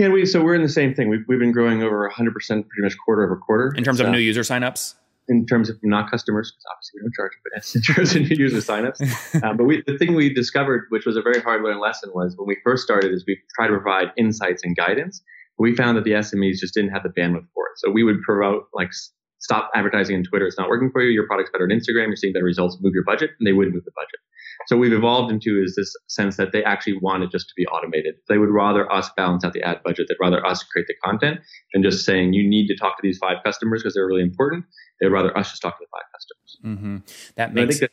Yeah, 0.00 0.08
we 0.08 0.24
so 0.24 0.42
we're 0.42 0.54
in 0.54 0.62
the 0.62 0.68
same 0.70 0.94
thing. 0.94 1.10
We've, 1.10 1.26
we've 1.28 1.38
been 1.38 1.52
growing 1.52 1.82
over 1.82 2.00
100 2.04 2.32
percent, 2.32 2.66
pretty 2.70 2.82
much 2.82 2.96
quarter 3.04 3.22
over 3.22 3.36
quarter. 3.36 3.74
In 3.76 3.84
terms 3.84 3.98
so, 3.98 4.06
of 4.06 4.10
new 4.10 4.18
user 4.18 4.40
signups. 4.40 4.94
In 5.28 5.44
terms 5.44 5.68
of 5.68 5.76
not 5.82 6.10
customers, 6.10 6.50
because 6.50 6.64
obviously 6.72 6.96
we 6.96 7.02
don't 7.02 7.14
charge, 7.14 7.32
but 7.44 7.74
in 7.74 7.82
terms 7.82 8.14
of 8.14 8.22
new 8.22 8.42
user 8.42 8.56
signups. 8.56 9.44
um, 9.44 9.56
but 9.58 9.64
we, 9.64 9.82
the 9.86 9.98
thing 9.98 10.14
we 10.14 10.32
discovered, 10.32 10.86
which 10.88 11.04
was 11.04 11.18
a 11.18 11.22
very 11.22 11.42
hard 11.42 11.62
learned 11.62 11.80
lesson, 11.80 12.12
was 12.14 12.34
when 12.38 12.48
we 12.48 12.56
first 12.64 12.82
started, 12.82 13.12
is 13.12 13.24
we 13.26 13.38
tried 13.54 13.66
to 13.66 13.74
provide 13.74 14.06
insights 14.16 14.62
and 14.64 14.74
guidance. 14.74 15.22
We 15.58 15.76
found 15.76 15.98
that 15.98 16.04
the 16.04 16.12
SMEs 16.12 16.56
just 16.56 16.72
didn't 16.72 16.92
have 16.92 17.02
the 17.02 17.10
bandwidth 17.10 17.44
for 17.52 17.66
it. 17.66 17.76
So 17.76 17.90
we 17.90 18.02
would 18.02 18.22
promote 18.22 18.68
like 18.72 18.92
stop 19.40 19.70
advertising 19.74 20.16
on 20.16 20.22
Twitter. 20.24 20.46
It's 20.46 20.56
not 20.56 20.70
working 20.70 20.90
for 20.90 21.02
you. 21.02 21.10
Your 21.10 21.26
product's 21.26 21.52
better 21.52 21.64
on 21.64 21.70
Instagram. 21.70 22.06
You're 22.06 22.16
seeing 22.16 22.32
better 22.32 22.46
results. 22.46 22.78
Move 22.80 22.94
your 22.94 23.04
budget, 23.04 23.32
and 23.38 23.46
they 23.46 23.52
would 23.52 23.70
move 23.70 23.84
the 23.84 23.92
budget. 23.94 24.19
So 24.66 24.76
we've 24.76 24.92
evolved 24.92 25.32
into 25.32 25.62
is 25.62 25.74
this 25.76 25.94
sense 26.06 26.36
that 26.36 26.52
they 26.52 26.62
actually 26.62 26.98
want 26.98 27.22
it 27.22 27.30
just 27.30 27.48
to 27.48 27.54
be 27.56 27.66
automated. 27.66 28.16
They 28.28 28.38
would 28.38 28.50
rather 28.50 28.90
us 28.92 29.10
balance 29.16 29.44
out 29.44 29.52
the 29.52 29.62
ad 29.62 29.82
budget. 29.84 30.06
They'd 30.08 30.22
rather 30.22 30.44
us 30.46 30.62
create 30.62 30.86
the 30.86 30.94
content 31.02 31.40
than 31.72 31.82
just 31.82 32.04
saying 32.04 32.34
you 32.34 32.48
need 32.48 32.66
to 32.68 32.76
talk 32.76 32.96
to 32.96 33.02
these 33.02 33.18
five 33.18 33.38
customers 33.44 33.82
because 33.82 33.94
they're 33.94 34.06
really 34.06 34.22
important. 34.22 34.64
They'd 35.00 35.08
rather 35.08 35.36
us 35.36 35.50
just 35.50 35.62
talk 35.62 35.78
to 35.78 35.84
the 35.84 35.88
five 35.90 36.04
customers. 36.12 36.78
Mm-hmm. 36.78 36.96
That 37.36 37.54
makes 37.54 37.80
that, 37.80 37.90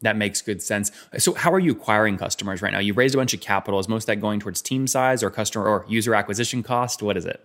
that 0.00 0.16
makes 0.16 0.40
good 0.42 0.62
sense. 0.62 0.92
So, 1.18 1.34
how 1.34 1.52
are 1.52 1.58
you 1.58 1.72
acquiring 1.72 2.18
customers 2.18 2.62
right 2.62 2.72
now? 2.72 2.78
You 2.78 2.94
raised 2.94 3.14
a 3.14 3.18
bunch 3.18 3.34
of 3.34 3.40
capital. 3.40 3.80
Is 3.80 3.88
most 3.88 4.04
of 4.04 4.06
that 4.06 4.20
going 4.20 4.40
towards 4.40 4.62
team 4.62 4.86
size 4.86 5.22
or 5.22 5.30
customer 5.30 5.66
or 5.66 5.84
user 5.88 6.14
acquisition 6.14 6.62
cost? 6.62 7.02
What 7.02 7.16
is 7.16 7.26
it? 7.26 7.44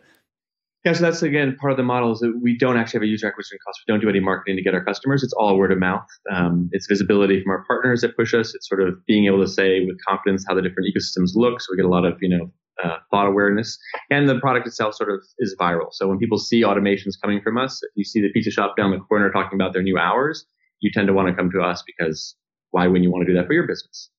Yeah, 0.86 0.92
so 0.92 1.02
that's 1.02 1.24
again 1.24 1.56
part 1.56 1.72
of 1.72 1.78
the 1.78 1.84
model 1.84 2.12
is 2.12 2.20
that 2.20 2.38
we 2.42 2.58
don't 2.58 2.76
actually 2.76 2.98
have 2.98 3.04
a 3.04 3.08
user 3.08 3.28
acquisition 3.28 3.58
cost. 3.66 3.80
We 3.88 3.94
don't 3.94 4.02
do 4.02 4.10
any 4.10 4.20
marketing 4.20 4.58
to 4.58 4.62
get 4.62 4.74
our 4.74 4.84
customers. 4.84 5.24
It's 5.24 5.32
all 5.34 5.58
word 5.58 5.72
of 5.72 5.80
mouth. 5.80 6.06
Um, 6.30 6.70
it's 6.74 6.88
visibility 6.88 7.42
from 7.42 7.52
our 7.52 7.64
partners 7.66 8.02
that 8.02 8.18
push 8.18 8.34
us. 8.34 8.54
It's 8.54 8.68
sort 8.68 8.82
of 8.82 8.96
being 9.06 9.26
able 9.26 9.42
to 9.42 9.48
say 9.48 9.86
with 9.86 9.98
confidence 10.06 10.44
how 10.46 10.56
the 10.56 10.62
different 10.62 10.90
ecosystems 10.94 11.32
look. 11.36 11.62
So 11.62 11.68
we 11.72 11.78
get 11.78 11.86
a 11.86 11.90
lot 11.90 12.04
of 12.04 12.18
you 12.22 12.28
know 12.28 12.52
uh, 12.84 12.98
thought 13.12 13.28
awareness, 13.28 13.80
and 14.10 14.28
the 14.28 14.40
product 14.40 14.68
itself 14.68 14.96
sort 14.96 15.10
of 15.10 15.22
is 15.40 15.56
viral. 15.58 15.88
So 15.92 16.08
when 16.10 16.18
people 16.18 16.38
see 16.38 16.64
automations 16.64 17.14
coming 17.22 17.42
from 17.42 17.58
us, 17.58 17.82
if 17.82 17.92
you 17.96 18.04
see 18.04 18.20
the 18.20 18.30
pizza 18.34 18.52
shop 18.52 18.76
down 18.76 18.92
the 18.92 19.00
corner 19.00 19.32
talking 19.32 19.56
about 19.56 19.72
their 19.72 19.84
new 19.84 19.98
hours, 19.98 20.46
you 20.82 20.92
tend 20.92 21.08
to 21.08 21.14
want 21.14 21.30
to 21.30 21.34
come 21.34 21.50
to 21.52 21.62
us 21.62 21.82
because 21.86 22.36
why 22.72 22.88
wouldn't 22.88 23.04
you 23.04 23.12
want 23.12 23.26
to 23.26 23.32
do 23.32 23.38
that 23.38 23.48
for 23.48 23.54
your 23.54 23.68
business? 23.68 24.10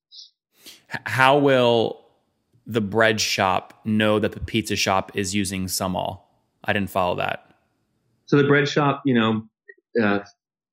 How 1.04 1.36
will 1.36 2.06
the 2.66 2.80
bread 2.80 3.20
shop 3.20 3.80
know 3.84 4.18
that 4.18 4.32
the 4.32 4.40
pizza 4.40 4.76
shop 4.76 5.12
is 5.14 5.34
using 5.34 5.66
SumAll? 5.66 6.23
I 6.64 6.72
didn't 6.72 6.90
follow 6.90 7.16
that. 7.16 7.50
So 8.26 8.36
the 8.36 8.44
bread 8.44 8.68
shop, 8.68 9.02
you 9.04 9.14
know, 9.14 9.42
uh, 10.02 10.20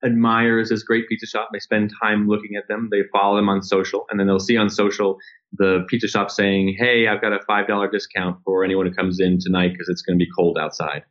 admires 0.03 0.69
this 0.69 0.83
great 0.83 1.07
pizza 1.07 1.27
shop. 1.27 1.49
They 1.53 1.59
spend 1.59 1.91
time 2.01 2.27
looking 2.27 2.55
at 2.55 2.67
them. 2.67 2.89
They 2.91 3.03
follow 3.11 3.35
them 3.35 3.49
on 3.49 3.61
social, 3.61 4.05
and 4.09 4.19
then 4.19 4.27
they'll 4.27 4.39
see 4.39 4.57
on 4.57 4.69
social 4.69 5.17
the 5.57 5.85
pizza 5.89 6.07
shop 6.07 6.31
saying, 6.31 6.75
"Hey, 6.77 7.07
I've 7.07 7.21
got 7.21 7.33
a 7.33 7.39
five 7.45 7.67
dollar 7.67 7.89
discount 7.89 8.39
for 8.45 8.63
anyone 8.63 8.85
who 8.85 8.93
comes 8.93 9.19
in 9.19 9.37
tonight 9.39 9.73
because 9.73 9.89
it's 9.89 10.01
going 10.01 10.17
to 10.17 10.23
be 10.23 10.31
cold 10.37 10.57
outside." 10.57 11.03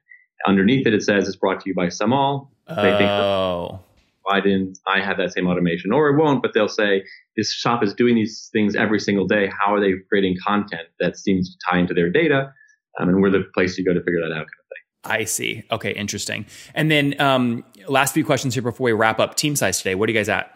Underneath 0.47 0.87
it, 0.87 0.95
it 0.95 1.03
says 1.03 1.29
it's 1.29 1.37
brought 1.37 1.61
to 1.61 1.69
you 1.69 1.75
by 1.75 1.89
SumAll. 1.89 2.49
They 2.67 2.97
think, 2.97 3.11
oh. 3.11 3.81
why 4.23 4.41
didn't 4.41 4.79
I 4.87 5.01
have 5.01 5.19
that 5.19 5.33
same 5.33 5.47
automation? 5.49 5.93
Or 5.93 6.09
it 6.09 6.17
won't, 6.17 6.41
but 6.41 6.55
they'll 6.55 6.69
say 6.69 7.05
this 7.37 7.53
shop 7.53 7.83
is 7.83 7.93
doing 7.93 8.15
these 8.15 8.49
things 8.53 8.77
every 8.77 9.01
single 9.01 9.27
day. 9.27 9.49
How 9.49 9.75
are 9.75 9.81
they 9.81 9.93
creating 10.09 10.37
content 10.47 10.89
that 11.01 11.19
seems 11.19 11.55
to 11.55 11.59
tie 11.69 11.79
into 11.79 11.95
their 11.95 12.11
data? 12.11 12.53
Um, 13.01 13.09
and 13.09 13.23
we're 13.23 13.31
the 13.31 13.45
place 13.55 13.79
you 13.79 13.85
go 13.85 13.95
to 13.95 14.01
figure 14.01 14.21
that 14.21 14.33
out. 14.33 14.47
Kind 14.47 14.47
of 14.47 14.67
thing. 14.69 15.21
I 15.21 15.25
see. 15.25 15.65
Okay, 15.71 15.93
interesting. 15.93 16.47
And 16.75 16.91
then 16.91 17.21
um, 17.21 17.65
last 17.89 18.13
few 18.13 18.25
questions 18.25 18.55
here 18.55 18.63
before 18.63 18.85
we 18.85 18.93
wrap 18.93 19.19
up. 19.19 19.37
Team 19.37 19.57
size 19.57 19.79
today. 19.79 19.95
What 19.95 20.09
are 20.09 20.13
you 20.13 20.19
guys 20.19 20.29
at? 20.29 20.55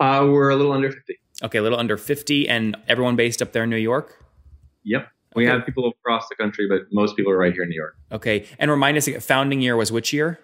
Uh, 0.00 0.26
we're 0.28 0.50
a 0.50 0.56
little 0.56 0.72
under 0.72 0.90
50. 0.90 1.18
Okay, 1.44 1.58
a 1.58 1.62
little 1.62 1.78
under 1.78 1.96
50. 1.96 2.48
And 2.48 2.76
everyone 2.88 3.16
based 3.16 3.40
up 3.40 3.52
there 3.52 3.64
in 3.64 3.70
New 3.70 3.76
York? 3.76 4.24
Yep. 4.84 5.08
We 5.34 5.46
okay. 5.46 5.52
have 5.52 5.66
people 5.66 5.88
across 5.88 6.28
the 6.28 6.34
country, 6.34 6.66
but 6.68 6.82
most 6.92 7.16
people 7.16 7.30
are 7.30 7.36
right 7.36 7.52
here 7.52 7.62
in 7.62 7.68
New 7.68 7.76
York. 7.76 7.96
Okay. 8.10 8.46
And 8.58 8.70
remind 8.70 8.96
us, 8.96 9.08
founding 9.24 9.60
year 9.60 9.76
was 9.76 9.92
which 9.92 10.12
year? 10.12 10.40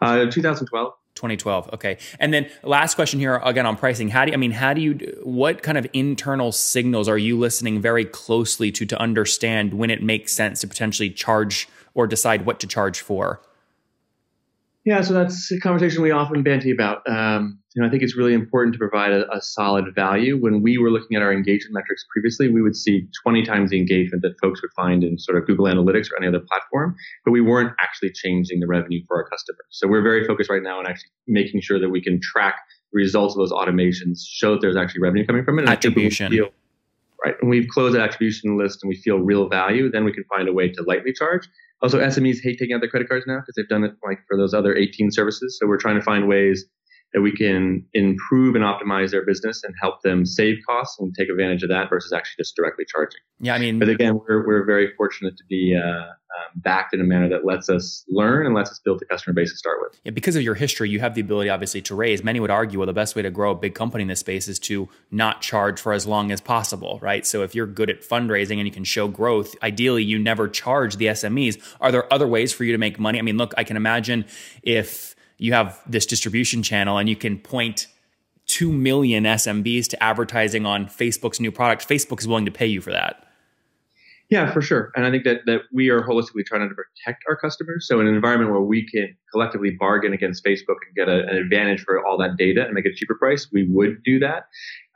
Uh, 0.00 0.26
2012. 0.30 0.92
2012. 1.14 1.70
Okay. 1.74 1.98
And 2.18 2.32
then 2.34 2.48
last 2.62 2.94
question 2.94 3.20
here 3.20 3.40
again 3.44 3.66
on 3.66 3.76
pricing. 3.76 4.08
How 4.08 4.24
do 4.24 4.30
you, 4.30 4.34
I 4.34 4.36
mean, 4.36 4.50
how 4.50 4.74
do 4.74 4.80
you, 4.80 4.94
what 5.22 5.62
kind 5.62 5.78
of 5.78 5.86
internal 5.92 6.52
signals 6.52 7.08
are 7.08 7.18
you 7.18 7.38
listening 7.38 7.80
very 7.80 8.04
closely 8.04 8.72
to 8.72 8.86
to 8.86 9.00
understand 9.00 9.74
when 9.74 9.90
it 9.90 10.02
makes 10.02 10.32
sense 10.32 10.60
to 10.60 10.68
potentially 10.68 11.10
charge 11.10 11.68
or 11.94 12.06
decide 12.06 12.46
what 12.46 12.60
to 12.60 12.66
charge 12.66 13.00
for? 13.00 13.40
Yeah, 14.84 15.00
so 15.00 15.14
that's 15.14 15.50
a 15.50 15.58
conversation 15.58 16.02
we 16.02 16.10
often 16.10 16.42
banty 16.42 16.70
about. 16.70 17.08
Um, 17.08 17.58
you 17.74 17.80
know, 17.80 17.88
I 17.88 17.90
think 17.90 18.02
it's 18.02 18.16
really 18.16 18.34
important 18.34 18.74
to 18.74 18.78
provide 18.78 19.12
a, 19.12 19.24
a, 19.34 19.40
solid 19.40 19.94
value. 19.94 20.36
When 20.36 20.60
we 20.60 20.76
were 20.76 20.90
looking 20.90 21.16
at 21.16 21.22
our 21.22 21.32
engagement 21.32 21.72
metrics 21.72 22.04
previously, 22.12 22.50
we 22.50 22.60
would 22.60 22.76
see 22.76 23.08
20 23.22 23.44
times 23.44 23.70
the 23.70 23.78
engagement 23.78 24.22
that 24.22 24.34
folks 24.42 24.60
would 24.60 24.70
find 24.76 25.02
in 25.02 25.18
sort 25.18 25.38
of 25.38 25.46
Google 25.46 25.64
Analytics 25.64 26.08
or 26.12 26.18
any 26.18 26.26
other 26.28 26.40
platform, 26.40 26.94
but 27.24 27.30
we 27.30 27.40
weren't 27.40 27.72
actually 27.82 28.12
changing 28.12 28.60
the 28.60 28.66
revenue 28.66 29.00
for 29.08 29.16
our 29.16 29.28
customers. 29.28 29.64
So 29.70 29.88
we're 29.88 30.02
very 30.02 30.26
focused 30.26 30.50
right 30.50 30.62
now 30.62 30.78
on 30.78 30.86
actually 30.86 31.10
making 31.26 31.62
sure 31.62 31.80
that 31.80 31.88
we 31.88 32.02
can 32.02 32.20
track 32.20 32.56
the 32.92 32.98
results 32.98 33.34
of 33.34 33.38
those 33.38 33.52
automations, 33.52 34.18
show 34.28 34.52
that 34.52 34.60
there's 34.60 34.76
actually 34.76 35.00
revenue 35.00 35.26
coming 35.26 35.46
from 35.46 35.58
it. 35.58 35.62
And 35.62 35.70
Attribution. 35.70 36.30
Feel, 36.30 36.50
right. 37.24 37.34
When 37.40 37.48
we've 37.48 37.68
closed 37.68 37.94
that 37.94 38.02
attribution 38.02 38.58
list 38.58 38.80
and 38.82 38.90
we 38.90 38.96
feel 38.96 39.16
real 39.16 39.48
value, 39.48 39.90
then 39.90 40.04
we 40.04 40.12
can 40.12 40.24
find 40.24 40.46
a 40.46 40.52
way 40.52 40.68
to 40.68 40.82
lightly 40.82 41.14
charge. 41.14 41.48
Also, 41.84 42.00
SMEs 42.00 42.38
hate 42.42 42.58
taking 42.58 42.74
out 42.74 42.80
their 42.80 42.88
credit 42.88 43.10
cards 43.10 43.26
now 43.28 43.40
because 43.40 43.56
they've 43.56 43.68
done 43.68 43.84
it 43.84 43.92
like 44.02 44.16
for 44.26 44.38
those 44.38 44.54
other 44.54 44.74
18 44.74 45.10
services. 45.10 45.58
So 45.60 45.66
we're 45.66 45.76
trying 45.76 45.96
to 45.96 46.00
find 46.00 46.26
ways 46.26 46.64
that 47.14 47.22
we 47.22 47.32
can 47.32 47.86
improve 47.94 48.56
and 48.56 48.64
optimize 48.64 49.12
their 49.12 49.24
business 49.24 49.62
and 49.62 49.72
help 49.80 50.02
them 50.02 50.26
save 50.26 50.58
costs 50.68 50.98
and 50.98 51.14
take 51.16 51.28
advantage 51.30 51.62
of 51.62 51.68
that 51.68 51.88
versus 51.88 52.12
actually 52.12 52.42
just 52.42 52.56
directly 52.56 52.84
charging. 52.84 53.20
Yeah, 53.40 53.54
I 53.54 53.58
mean, 53.58 53.78
but 53.78 53.88
again, 53.88 54.20
we're 54.28 54.44
we're 54.46 54.64
very 54.64 54.92
fortunate 54.96 55.36
to 55.36 55.44
be 55.48 55.80
uh, 55.80 56.06
um, 56.34 56.50
backed 56.56 56.92
in 56.92 57.00
a 57.00 57.04
manner 57.04 57.28
that 57.28 57.44
lets 57.44 57.68
us 57.68 58.04
learn 58.08 58.46
and 58.46 58.54
lets 58.54 58.70
us 58.70 58.80
build 58.84 58.98
the 58.98 59.04
customer 59.06 59.32
base 59.32 59.52
to 59.52 59.56
start 59.56 59.78
with. 59.80 60.00
Yeah, 60.02 60.10
because 60.10 60.34
of 60.34 60.42
your 60.42 60.56
history, 60.56 60.90
you 60.90 60.98
have 60.98 61.14
the 61.14 61.20
ability, 61.20 61.50
obviously, 61.50 61.80
to 61.82 61.94
raise. 61.94 62.24
Many 62.24 62.40
would 62.40 62.50
argue, 62.50 62.80
well, 62.80 62.86
the 62.86 62.92
best 62.92 63.14
way 63.14 63.22
to 63.22 63.30
grow 63.30 63.52
a 63.52 63.54
big 63.54 63.76
company 63.76 64.02
in 64.02 64.08
this 64.08 64.20
space 64.20 64.48
is 64.48 64.58
to 64.60 64.88
not 65.12 65.40
charge 65.40 65.80
for 65.80 65.92
as 65.92 66.08
long 66.08 66.32
as 66.32 66.40
possible, 66.40 66.98
right? 67.00 67.24
So 67.24 67.42
if 67.42 67.54
you're 67.54 67.66
good 67.66 67.90
at 67.90 68.02
fundraising 68.02 68.58
and 68.58 68.66
you 68.66 68.72
can 68.72 68.84
show 68.84 69.06
growth, 69.06 69.54
ideally, 69.62 70.02
you 70.02 70.18
never 70.18 70.48
charge 70.48 70.96
the 70.96 71.06
SMEs. 71.06 71.60
Are 71.80 71.92
there 71.92 72.12
other 72.12 72.26
ways 72.26 72.52
for 72.52 72.64
you 72.64 72.72
to 72.72 72.78
make 72.78 72.98
money? 72.98 73.20
I 73.20 73.22
mean, 73.22 73.36
look, 73.36 73.54
I 73.56 73.62
can 73.62 73.76
imagine 73.76 74.24
if 74.64 75.13
you 75.44 75.52
have 75.52 75.78
this 75.86 76.06
distribution 76.06 76.62
channel 76.62 76.96
and 76.96 77.06
you 77.06 77.16
can 77.16 77.38
point 77.38 77.86
2 78.46 78.72
million 78.72 79.24
SMBs 79.24 79.88
to 79.88 80.02
advertising 80.02 80.64
on 80.64 80.86
Facebook's 80.86 81.38
new 81.38 81.52
product, 81.52 81.86
Facebook 81.86 82.20
is 82.20 82.26
willing 82.26 82.46
to 82.46 82.50
pay 82.50 82.66
you 82.66 82.80
for 82.80 82.92
that. 82.92 83.20
Yeah, 84.30 84.50
for 84.50 84.62
sure. 84.62 84.90
And 84.96 85.04
I 85.04 85.10
think 85.10 85.24
that, 85.24 85.40
that 85.44 85.60
we 85.70 85.90
are 85.90 86.00
holistically 86.00 86.46
trying 86.46 86.66
to 86.66 86.74
protect 86.74 87.24
our 87.28 87.36
customers. 87.36 87.86
So 87.86 88.00
in 88.00 88.06
an 88.06 88.14
environment 88.14 88.50
where 88.52 88.62
we 88.62 88.88
can 88.88 89.14
collectively 89.30 89.76
bargain 89.78 90.14
against 90.14 90.42
Facebook 90.42 90.76
and 90.86 90.96
get 90.96 91.08
a, 91.08 91.28
an 91.28 91.36
advantage 91.36 91.82
for 91.82 92.04
all 92.04 92.16
that 92.18 92.38
data 92.38 92.64
and 92.64 92.72
make 92.72 92.86
a 92.86 92.94
cheaper 92.94 93.16
price, 93.16 93.48
we 93.52 93.68
would 93.68 94.02
do 94.02 94.18
that. 94.20 94.46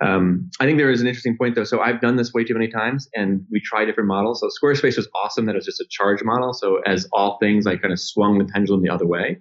Um, 0.01 0.51
I 0.61 0.65
think 0.65 0.79
there 0.79 0.91
is 0.91 1.03
an 1.03 1.07
interesting 1.07 1.37
point 1.37 1.57
though. 1.57 1.65
So 1.65 1.81
I've 1.81 2.01
done 2.01 2.17
this 2.17 2.33
way 2.33 2.43
too 2.43 2.55
many 2.55 2.69
times 2.69 3.07
and 3.15 3.45
we 3.51 3.61
try 3.61 3.85
different 3.85 4.09
models. 4.09 4.41
So 4.41 4.49
Squarespace 4.49 4.97
was 4.97 5.09
awesome 5.23 5.45
that 5.45 5.53
it 5.53 5.59
was 5.59 5.67
just 5.67 5.81
a 5.81 5.87
charge 5.91 6.25
model. 6.25 6.55
So 6.55 6.81
as 6.87 7.07
all 7.13 7.37
things, 7.39 7.67
I 7.67 7.77
kind 7.77 7.93
of 7.93 8.01
swung 8.01 8.39
the 8.39 8.47
pendulum 8.47 8.83
the 8.83 8.91
other 8.91 9.07
way 9.07 9.39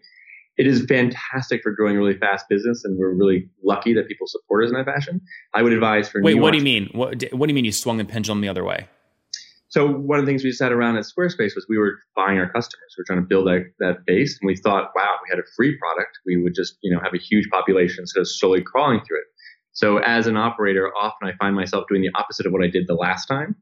it 0.58 0.66
is 0.68 0.86
fantastic 0.86 1.62
for 1.62 1.72
growing 1.72 1.96
a 1.98 2.00
really 2.00 2.18
fast 2.18 2.50
business, 2.50 2.84
and 2.84 2.98
we're 2.98 3.14
really 3.14 3.48
lucky 3.64 3.94
that 3.94 4.08
people 4.08 4.28
support 4.28 4.64
us 4.64 4.72
in 4.72 4.76
that 4.76 4.86
fashion. 4.86 5.22
I 5.54 5.62
would 5.62 5.74
advise 5.74 6.10
for 6.10 6.22
wait. 6.22 6.36
what 6.36 6.52
do 6.52 6.58
you 6.58 6.64
mean? 6.64 6.90
What, 6.94 7.24
what 7.32 7.48
do 7.48 7.52
you 7.52 7.56
mean 7.56 7.66
you 7.66 7.72
swung 7.72 7.98
the 7.98 8.06
pendulum 8.06 8.42
the 8.42 8.50
other 8.50 8.64
way? 8.64 8.88
So 9.70 9.86
one 9.86 10.18
of 10.18 10.26
the 10.26 10.32
things 10.32 10.44
we 10.44 10.52
sat 10.52 10.72
around 10.72 10.98
at 10.98 11.04
Squarespace 11.04 11.54
was 11.54 11.66
we 11.70 11.78
were 11.78 12.00
buying 12.16 12.40
our 12.40 12.50
customers. 12.50 12.96
We 12.98 13.02
were 13.02 13.06
trying 13.06 13.20
to 13.20 13.28
build 13.28 13.48
that, 13.48 13.72
that 13.80 14.06
base, 14.06 14.40
and 14.42 14.48
we 14.48 14.56
thought, 14.56 14.92
wow, 14.96 15.16
if 15.16 15.22
we 15.24 15.30
had 15.30 15.40
a 15.40 15.48
free 15.56 15.78
product, 15.78 16.18
we 16.26 16.42
would 16.42 16.56
just 16.56 16.78
you 16.82 16.94
know 16.94 17.00
have 17.02 17.14
a 17.14 17.20
huge 17.20 17.50
population 17.50 18.04
instead 18.04 18.22
of 18.22 18.30
slowly 18.30 18.62
crawling 18.62 19.02
through 19.06 19.20
it. 19.20 19.26
So 19.74 20.00
as 20.00 20.26
an 20.26 20.38
operator, 20.38 20.92
often 21.00 21.28
I 21.28 21.34
find 21.38 21.56
myself 21.56 21.86
doing 21.88 22.02
the 22.02 22.10
opposite 22.16 22.48
of 22.48 22.52
what 22.52 22.64
I 22.64 22.68
did 22.68 22.88
the 22.88 22.96
last 22.96 23.28
time. 23.28 23.56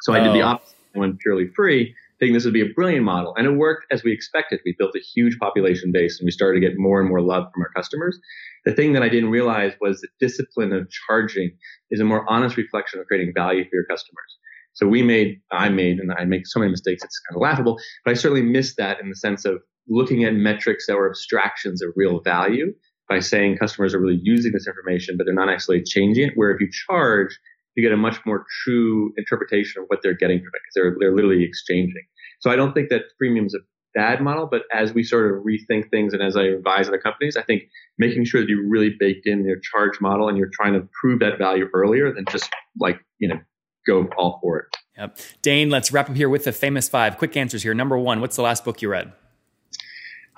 So 0.00 0.14
I 0.14 0.20
did 0.20 0.32
the 0.32 0.40
oh. 0.40 0.46
opposite. 0.46 0.76
I 0.94 0.98
went 0.98 1.18
purely 1.20 1.48
free, 1.48 1.94
thinking 2.22 2.34
this 2.34 2.44
would 2.44 2.54
be 2.54 2.62
a 2.62 2.72
brilliant 2.76 3.04
model. 3.04 3.34
And 3.36 3.48
it 3.48 3.56
worked 3.56 3.86
as 3.90 4.04
we 4.04 4.12
expected. 4.12 4.60
We 4.64 4.76
built 4.78 4.94
a 4.94 5.00
huge 5.00 5.36
population 5.40 5.90
base 5.90 6.20
and 6.20 6.24
we 6.24 6.30
started 6.30 6.60
to 6.60 6.64
get 6.64 6.78
more 6.78 7.00
and 7.00 7.08
more 7.08 7.20
love 7.20 7.46
from 7.52 7.62
our 7.62 7.70
customers. 7.74 8.16
The 8.64 8.72
thing 8.72 8.92
that 8.92 9.02
I 9.02 9.08
didn't 9.08 9.30
realize 9.30 9.72
was 9.80 10.00
the 10.00 10.08
discipline 10.20 10.72
of 10.72 10.88
charging 11.08 11.50
is 11.90 11.98
a 11.98 12.04
more 12.04 12.24
honest 12.30 12.56
reflection 12.56 13.00
of 13.00 13.06
creating 13.06 13.32
value 13.34 13.64
for 13.64 13.70
your 13.74 13.86
customers. 13.86 14.38
So 14.74 14.86
we 14.86 15.02
made, 15.02 15.40
I 15.50 15.68
made, 15.68 15.98
and 15.98 16.12
I 16.12 16.24
make 16.24 16.46
so 16.46 16.60
many 16.60 16.70
mistakes, 16.70 17.02
it's 17.02 17.20
kind 17.28 17.36
of 17.36 17.42
laughable, 17.42 17.76
but 18.04 18.12
I 18.12 18.14
certainly 18.14 18.42
missed 18.42 18.76
that 18.76 19.00
in 19.00 19.08
the 19.08 19.16
sense 19.16 19.44
of 19.44 19.56
looking 19.88 20.22
at 20.22 20.32
metrics 20.32 20.86
that 20.86 20.96
were 20.96 21.10
abstractions 21.10 21.82
of 21.82 21.90
real 21.96 22.20
value 22.20 22.72
by 23.08 23.18
saying 23.18 23.58
customers 23.58 23.94
are 23.94 24.00
really 24.00 24.20
using 24.22 24.52
this 24.52 24.68
information, 24.68 25.16
but 25.18 25.24
they're 25.24 25.34
not 25.34 25.50
actually 25.50 25.82
changing 25.82 26.28
it. 26.28 26.32
Where 26.36 26.52
if 26.52 26.60
you 26.60 26.68
charge, 26.86 27.36
you 27.74 27.82
get 27.82 27.92
a 27.92 27.96
much 27.96 28.18
more 28.26 28.44
true 28.64 29.12
interpretation 29.16 29.82
of 29.82 29.88
what 29.88 30.00
they're 30.02 30.14
getting 30.14 30.38
from 30.38 30.48
it 30.48 30.60
because 30.62 30.74
they're, 30.74 30.96
they're 30.98 31.14
literally 31.14 31.44
exchanging. 31.44 32.02
So 32.40 32.50
I 32.50 32.56
don't 32.56 32.72
think 32.72 32.90
that 32.90 33.02
freemium 33.22 33.46
is 33.46 33.54
a 33.54 33.60
bad 33.94 34.20
model, 34.20 34.46
but 34.50 34.62
as 34.72 34.92
we 34.94 35.02
sort 35.02 35.32
of 35.32 35.44
rethink 35.44 35.90
things 35.90 36.12
and 36.12 36.22
as 36.22 36.36
I 36.36 36.44
advise 36.44 36.88
other 36.88 36.98
companies, 36.98 37.36
I 37.36 37.42
think 37.42 37.62
making 37.98 38.24
sure 38.24 38.40
that 38.40 38.48
you 38.48 38.66
really 38.68 38.94
baked 38.98 39.26
in 39.26 39.44
your 39.44 39.58
charge 39.60 40.00
model 40.00 40.28
and 40.28 40.36
you're 40.36 40.50
trying 40.52 40.74
to 40.74 40.88
prove 41.00 41.20
that 41.20 41.38
value 41.38 41.68
earlier 41.74 42.12
than 42.12 42.24
just 42.30 42.50
like, 42.78 42.98
you 43.18 43.28
know, 43.28 43.38
go 43.86 44.08
all 44.16 44.38
for 44.42 44.60
it. 44.60 44.66
Yep. 44.98 45.18
Dane, 45.42 45.70
let's 45.70 45.92
wrap 45.92 46.10
up 46.10 46.16
here 46.16 46.28
with 46.28 46.44
the 46.44 46.52
famous 46.52 46.88
five. 46.88 47.16
Quick 47.18 47.36
answers 47.36 47.62
here. 47.62 47.74
Number 47.74 47.98
one, 47.98 48.20
what's 48.20 48.36
the 48.36 48.42
last 48.42 48.64
book 48.64 48.82
you 48.82 48.88
read? 48.88 49.12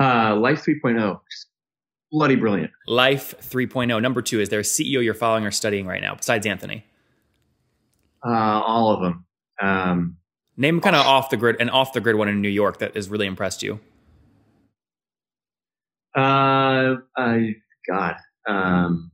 Uh, 0.01 0.35
Life 0.37 0.65
3.0. 0.65 1.21
Just 1.31 1.47
bloody 2.11 2.37
brilliant. 2.37 2.71
Life 2.87 3.35
3.0. 3.41 4.01
Number 4.01 4.23
two, 4.23 4.41
is 4.41 4.49
there 4.49 4.61
a 4.61 4.65
CEO 4.65 5.03
you're 5.03 5.15
following 5.15 5.45
or 5.45 5.51
studying 5.51 5.87
right 5.87 6.01
now 6.01 6.15
besides 6.15 6.47
Anthony? 6.47 6.85
Uh, 8.27 8.31
all 8.31 8.91
of 8.93 9.01
them. 9.01 9.27
Um, 9.61 10.17
Name 10.57 10.81
kind 10.81 10.95
of 10.95 11.05
off 11.05 11.31
the 11.31 11.37
grid 11.37 11.57
and 11.59 11.69
off 11.71 11.93
the 11.93 12.01
grid 12.01 12.17
one 12.17 12.29
in 12.29 12.41
New 12.41 12.49
York 12.49 12.79
that 12.79 12.95
has 12.95 13.09
really 13.09 13.27
impressed 13.27 13.63
you. 13.63 13.81
Uh, 16.17 16.97
I 17.17 17.57
God. 17.89 18.15
Um, 18.49 19.11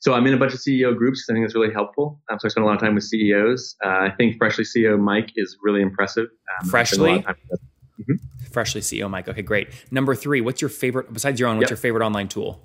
so 0.00 0.12
I'm 0.14 0.26
in 0.26 0.34
a 0.34 0.36
bunch 0.36 0.52
of 0.52 0.60
CEO 0.60 0.96
groups 0.96 1.26
I 1.28 1.32
think 1.32 1.44
it's 1.44 1.54
really 1.54 1.72
helpful. 1.72 2.20
Um, 2.30 2.38
so 2.38 2.46
I 2.46 2.50
spend 2.50 2.64
a 2.64 2.66
lot 2.66 2.74
of 2.74 2.80
time 2.80 2.94
with 2.94 3.04
CEOs. 3.04 3.76
Uh, 3.84 3.88
I 3.88 4.10
think 4.16 4.36
Freshly 4.36 4.64
CEO 4.64 4.98
Mike 4.98 5.32
is 5.36 5.56
really 5.62 5.80
impressive. 5.80 6.28
Um, 6.60 6.68
Freshly? 6.68 7.18
Mm-hmm. 7.18 8.14
Freshly 8.52 8.82
CEO 8.82 9.10
Mike. 9.10 9.28
Okay, 9.28 9.42
great. 9.42 9.68
Number 9.90 10.14
three, 10.14 10.40
what's 10.40 10.60
your 10.60 10.68
favorite, 10.68 11.12
besides 11.12 11.40
your 11.40 11.48
own, 11.48 11.56
what's 11.56 11.64
yep. 11.64 11.70
your 11.70 11.76
favorite 11.78 12.04
online 12.04 12.28
tool? 12.28 12.60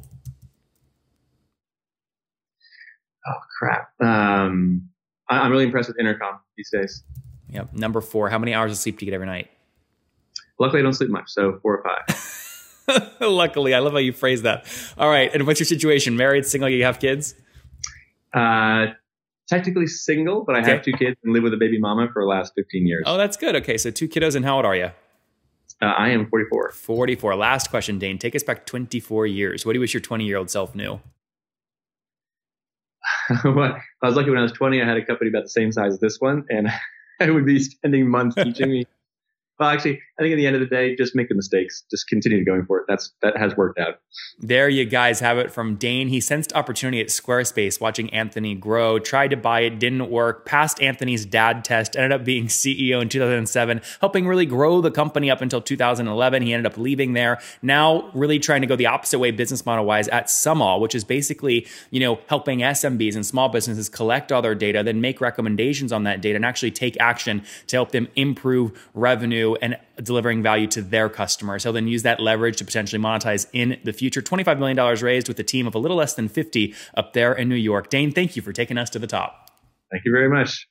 Oh, 3.26 3.40
crap. 3.58 3.90
Um, 4.02 4.91
I, 5.32 5.46
am 5.46 5.52
really 5.52 5.64
impressed 5.64 5.90
with 5.90 6.00
Intercom 6.00 6.40
these 6.58 6.70
days. 6.72 7.04
Yep. 7.50 7.74
Number 7.74 8.02
four, 8.02 8.30
how 8.30 8.40
many 8.40 8.54
hours 8.54 8.72
of 8.72 8.78
sleep 8.78 9.00
do 9.00 9.06
you 9.06 9.12
get 9.12 9.16
every 9.16 9.28
night? 9.28 9.50
Luckily, 10.60 10.80
I 10.80 10.84
don't 10.84 10.94
sleep 10.94 11.10
much, 11.10 11.30
so 11.30 11.60
four 11.62 11.80
or 11.80 11.84
five. 11.84 13.12
Luckily, 13.22 13.74
I 13.74 13.80
love 13.80 13.94
how 13.94 14.00
you 14.00 14.14
phrase 14.14 14.44
that. 14.44 14.66
All 14.98 15.10
right, 15.10 15.34
and 15.34 15.48
what's 15.48 15.60
your 15.60 15.66
situation? 15.66 16.18
Married, 16.18 16.46
single? 16.46 16.70
You 16.70 16.84
have 16.84 17.00
kids? 17.00 17.34
Uh, 18.34 18.88
technically 19.50 19.88
single, 19.88 20.44
but 20.44 20.56
I 20.56 20.62
okay. 20.62 20.72
have 20.72 20.84
two 20.84 20.94
kids 20.94 21.18
and 21.24 21.34
live 21.34 21.44
with 21.44 21.54
a 21.54 21.58
baby 21.58 21.80
mama 21.80 22.10
for 22.14 22.22
the 22.22 22.28
last 22.28 22.54
15 22.56 22.86
years. 22.86 23.04
Oh, 23.06 23.18
that's 23.18 23.38
good. 23.38 23.56
Okay, 23.56 23.78
so 23.78 23.92
two 23.92 24.08
kiddos, 24.08 24.36
and 24.36 24.46
how 24.46 24.58
old 24.58 24.66
are 24.66 24.76
you? 24.76 24.92
Uh, 25.82 25.86
I 25.86 26.10
am 26.10 26.30
44. 26.30 26.72
44. 26.72 27.36
Last 27.36 27.70
question, 27.70 27.98
Dane. 27.98 28.20
Take 28.20 28.36
us 28.36 28.44
back 28.44 28.66
24 28.66 29.26
years. 29.28 29.66
What 29.66 29.74
do 29.74 29.78
you 29.78 29.82
wish 29.82 29.94
your 29.94 30.02
20 30.02 30.26
year 30.26 30.38
old 30.38 30.50
self 30.50 30.76
knew? 30.76 31.00
I 33.44 34.08
was 34.08 34.16
lucky 34.16 34.30
when 34.30 34.40
I 34.40 34.44
was 34.44 34.52
20, 34.52 34.82
I 34.82 34.86
had 34.86 34.98
a 34.98 35.06
company 35.06 35.30
about 35.30 35.44
the 35.44 35.50
same 35.50 35.72
size 35.72 35.94
as 35.94 36.00
this 36.00 36.20
one, 36.20 36.46
and 36.50 36.70
I 37.20 37.30
would 37.30 37.46
be 37.46 37.60
spending 37.60 38.10
months 38.10 38.36
teaching 38.36 38.70
me. 38.70 38.86
Well, 39.60 39.70
actually, 39.70 40.02
I 40.22 40.24
think 40.24 40.34
at 40.34 40.36
the 40.36 40.46
end 40.46 40.56
of 40.56 40.60
the 40.60 40.68
day, 40.68 40.96
just 40.96 41.16
make 41.16 41.30
the 41.30 41.36
mistakes. 41.36 41.84
Just 41.90 42.08
continue 42.08 42.46
going 42.46 42.64
for 42.68 42.78
it. 42.78 42.86
That's 42.88 43.12
that 43.24 43.36
has 43.38 43.58
worked 43.58 43.80
out. 43.80 43.96
There 44.38 44.70
you 44.70 44.86
guys 44.86 45.20
have 45.20 45.40
it 45.40 45.52
from 45.52 45.78
Dane. 45.78 46.10
He 46.10 46.22
sensed 46.22 46.54
opportunity 46.54 47.02
at 47.02 47.08
Squarespace, 47.08 47.82
watching 47.82 48.14
Anthony 48.14 48.54
grow. 48.54 49.00
Tried 49.00 49.30
to 49.30 49.38
buy 49.38 49.62
it, 49.62 49.80
didn't 49.80 50.12
work. 50.12 50.46
Passed 50.46 50.80
Anthony's 50.80 51.26
dad 51.26 51.66
test. 51.66 51.96
Ended 51.96 52.12
up 52.12 52.24
being 52.24 52.46
CEO 52.46 53.02
in 53.02 53.10
2007, 53.10 53.82
helping 54.00 54.28
really 54.28 54.46
grow 54.46 54.80
the 54.80 54.92
company 54.92 55.32
up 55.32 55.42
until 55.42 55.60
2011. 55.60 56.44
He 56.44 56.54
ended 56.54 56.72
up 56.72 56.78
leaving 56.78 57.14
there. 57.14 57.40
Now, 57.64 58.12
really 58.14 58.38
trying 58.38 58.62
to 58.62 58.68
go 58.68 58.76
the 58.76 58.86
opposite 58.86 59.18
way, 59.18 59.32
business 59.32 59.66
model 59.66 59.86
wise, 59.86 60.08
at 60.10 60.28
SumAll, 60.28 60.80
which 60.80 60.94
is 60.94 61.04
basically 61.04 61.66
you 61.90 62.00
know 62.00 62.20
helping 62.28 62.60
SMBs 62.60 63.16
and 63.16 63.26
small 63.26 63.50
businesses 63.50 63.90
collect 63.90 64.32
all 64.32 64.44
their 64.44 64.54
data, 64.54 64.84
then 64.84 65.02
make 65.02 65.20
recommendations 65.20 65.92
on 65.92 66.04
that 66.04 66.22
data, 66.22 66.36
and 66.36 66.46
actually 66.46 66.70
take 66.70 66.96
action 67.00 67.44
to 67.66 67.76
help 67.76 67.90
them 67.90 68.08
improve 68.16 68.88
revenue 68.94 69.56
and 69.64 69.80
delivering 70.02 70.42
value 70.44 70.68
to 70.68 70.82
their 70.82 71.10
customers. 71.10 71.64
He'll 71.64 71.74
then 71.74 71.88
use 71.88 72.04
that 72.04 72.20
leverage 72.20 72.58
to 72.58 72.66
potentially 72.66 73.02
monetize 73.02 73.48
in 73.54 73.80
the 73.84 73.94
future. 73.94 74.22
$25 74.22 74.60
million 74.60 74.96
raised 75.04 75.28
with 75.28 75.40
a 75.40 75.44
team 75.44 75.68
of 75.68 75.76
a 75.76 75.80
little 75.80 75.98
less 75.98 76.14
than 76.14 76.28
50 76.28 76.74
up 76.96 77.14
there 77.14 77.34
in 77.34 77.50
New 77.50 77.56
York. 77.56 77.90
Dane, 77.90 78.12
thank 78.12 78.36
you 78.36 78.42
for 78.42 78.54
taking 78.54 78.78
us 78.78 78.90
to 78.92 79.00
the 79.00 79.08
top. 79.08 79.50
Thank 79.92 80.06
you 80.06 80.12
very 80.12 80.30
much. 80.30 80.68